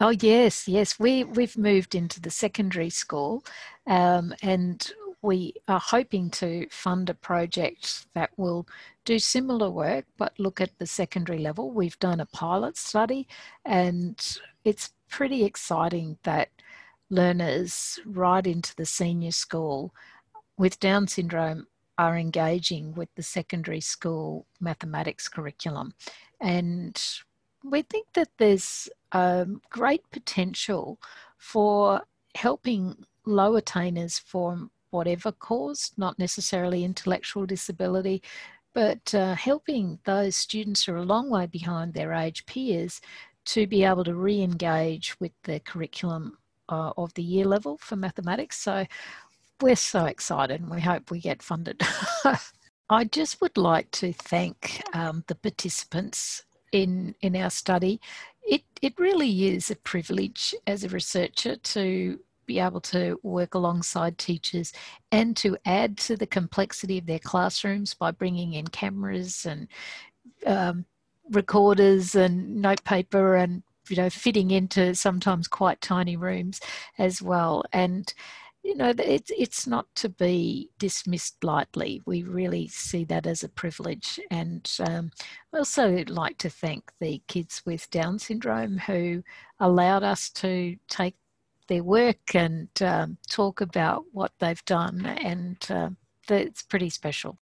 Oh 0.00 0.14
yes, 0.18 0.66
yes. 0.66 0.98
We 0.98 1.22
we've 1.22 1.58
moved 1.58 1.94
into 1.94 2.22
the 2.22 2.30
secondary 2.30 2.88
school, 2.88 3.44
um, 3.86 4.34
and 4.40 4.90
we 5.20 5.56
are 5.68 5.78
hoping 5.78 6.30
to 6.40 6.68
fund 6.70 7.10
a 7.10 7.14
project 7.14 8.06
that 8.14 8.30
will 8.38 8.66
do 9.04 9.18
similar 9.18 9.68
work 9.68 10.06
but 10.16 10.32
look 10.38 10.62
at 10.62 10.78
the 10.78 10.86
secondary 10.86 11.38
level. 11.38 11.70
We've 11.70 11.98
done 11.98 12.20
a 12.20 12.24
pilot 12.24 12.78
study, 12.78 13.28
and 13.66 14.18
it's 14.64 14.94
pretty 15.10 15.44
exciting 15.44 16.16
that 16.22 16.48
learners 17.10 18.00
right 18.06 18.46
into 18.46 18.74
the 18.74 18.86
senior 18.86 19.32
school 19.32 19.92
with 20.56 20.80
Down 20.80 21.08
syndrome 21.08 21.66
are 21.98 22.16
engaging 22.16 22.94
with 22.94 23.08
the 23.14 23.22
secondary 23.22 23.80
school 23.80 24.46
mathematics 24.60 25.28
curriculum. 25.28 25.94
And 26.40 27.00
we 27.64 27.82
think 27.82 28.06
that 28.14 28.28
there's 28.38 28.88
um, 29.12 29.60
great 29.70 30.02
potential 30.10 30.98
for 31.38 32.02
helping 32.34 33.04
low 33.24 33.56
attainers 33.56 34.18
from 34.18 34.70
whatever 34.90 35.32
cause, 35.32 35.92
not 35.96 36.18
necessarily 36.18 36.84
intellectual 36.84 37.46
disability, 37.46 38.22
but 38.72 39.14
uh, 39.14 39.34
helping 39.34 39.98
those 40.04 40.36
students 40.36 40.84
who 40.84 40.92
are 40.92 40.98
a 40.98 41.02
long 41.02 41.30
way 41.30 41.46
behind 41.46 41.94
their 41.94 42.12
age 42.12 42.44
peers 42.46 43.00
to 43.46 43.66
be 43.66 43.84
able 43.84 44.04
to 44.04 44.14
re 44.14 44.42
engage 44.42 45.18
with 45.18 45.32
the 45.44 45.60
curriculum 45.60 46.36
uh, 46.68 46.92
of 46.96 47.12
the 47.14 47.22
year 47.22 47.44
level 47.44 47.78
for 47.78 47.96
mathematics. 47.96 48.58
So 48.58 48.86
we're 49.60 49.76
so 49.76 50.04
excited 50.04 50.60
and 50.60 50.70
we 50.70 50.80
hope 50.80 51.10
we 51.10 51.20
get 51.20 51.42
funded. 51.42 51.82
I 52.90 53.04
just 53.04 53.40
would 53.40 53.56
like 53.56 53.90
to 53.92 54.12
thank 54.12 54.82
um, 54.94 55.24
the 55.26 55.34
participants 55.34 56.44
in 56.72 57.14
in 57.20 57.34
our 57.36 57.50
study. 57.50 58.00
It 58.42 58.62
it 58.82 58.94
really 58.98 59.46
is 59.48 59.70
a 59.70 59.76
privilege 59.76 60.54
as 60.66 60.84
a 60.84 60.88
researcher 60.88 61.56
to 61.56 62.20
be 62.46 62.60
able 62.60 62.80
to 62.80 63.18
work 63.24 63.54
alongside 63.54 64.18
teachers 64.18 64.72
and 65.10 65.36
to 65.36 65.56
add 65.66 65.98
to 65.98 66.16
the 66.16 66.26
complexity 66.26 66.98
of 66.98 67.06
their 67.06 67.18
classrooms 67.18 67.92
by 67.92 68.12
bringing 68.12 68.52
in 68.52 68.68
cameras 68.68 69.44
and 69.46 69.66
um, 70.46 70.84
recorders 71.32 72.14
and 72.14 72.56
notepaper 72.56 73.34
and 73.34 73.64
you 73.88 73.96
know 73.96 74.10
fitting 74.10 74.52
into 74.52 74.94
sometimes 74.94 75.48
quite 75.48 75.80
tiny 75.80 76.16
rooms 76.16 76.60
as 76.98 77.20
well 77.20 77.64
and 77.72 78.14
you 78.66 78.74
know, 78.74 78.92
it's 78.98 79.30
it's 79.38 79.64
not 79.68 79.86
to 79.94 80.08
be 80.08 80.70
dismissed 80.80 81.44
lightly. 81.44 82.02
We 82.04 82.24
really 82.24 82.66
see 82.66 83.04
that 83.04 83.24
as 83.24 83.44
a 83.44 83.48
privilege, 83.48 84.18
and 84.28 84.68
um, 84.80 85.12
I 85.54 85.58
also 85.58 86.02
like 86.08 86.36
to 86.38 86.50
thank 86.50 86.90
the 86.98 87.22
kids 87.28 87.62
with 87.64 87.88
Down 87.90 88.18
syndrome 88.18 88.78
who 88.78 89.22
allowed 89.60 90.02
us 90.02 90.30
to 90.30 90.76
take 90.88 91.14
their 91.68 91.84
work 91.84 92.34
and 92.34 92.68
um, 92.80 93.18
talk 93.30 93.60
about 93.60 94.04
what 94.10 94.32
they've 94.40 94.64
done, 94.64 95.06
and 95.06 95.64
uh, 95.70 95.90
it's 96.28 96.64
pretty 96.64 96.90
special. 96.90 97.38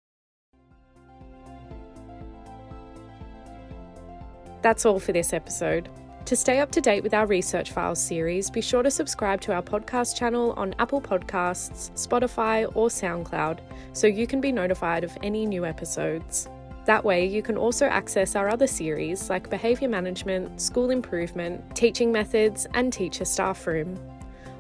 That's 4.62 4.86
all 4.86 5.00
for 5.00 5.14
this 5.14 5.32
episode. 5.32 5.90
To 6.26 6.38
stay 6.38 6.60
up 6.60 6.72
to 6.72 6.80
date 6.80 7.04
with 7.04 7.14
our 7.14 7.26
Research 7.26 7.74
Files 7.74 8.02
series, 8.02 8.50
be 8.50 8.62
sure 8.62 8.82
to 8.82 8.90
subscribe 8.90 9.42
to 9.42 9.54
our 9.54 9.62
podcast 9.62 10.16
channel 10.16 10.54
on 10.54 10.74
Apple 10.80 11.02
Podcasts, 11.02 11.92
Spotify, 11.96 12.72
or 12.76 12.88
SoundCloud 12.88 13.60
so 13.92 14.08
you 14.08 14.26
can 14.26 14.40
be 14.40 14.52
notified 14.52 15.04
of 15.04 15.18
any 15.22 15.46
new 15.46 15.66
episodes. 15.66 16.48
That 16.86 17.04
way, 17.04 17.26
you 17.26 17.42
can 17.42 17.58
also 17.58 17.88
access 17.88 18.38
our 18.38 18.48
other 18.48 18.68
series 18.68 19.30
like 19.30 19.50
Behaviour 19.50 19.90
Management, 19.90 20.62
School 20.62 20.92
Improvement, 20.92 21.76
Teaching 21.76 22.10
Methods, 22.10 22.68
and 22.74 22.94
Teacher 22.94 23.26
Staff 23.26 23.68
Room. 23.68 23.96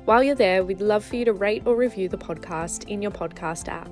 While 0.03 0.21
you're 0.21 0.35
there, 0.35 0.65
we'd 0.65 0.81
love 0.81 1.05
for 1.05 1.15
you 1.15 1.23
to 1.23 1.33
rate 1.33 1.63
or 1.65 1.77
review 1.77 2.09
the 2.09 2.17
podcast 2.17 2.89
in 2.89 3.01
your 3.01 3.11
podcast 3.11 3.69
app. 3.69 3.89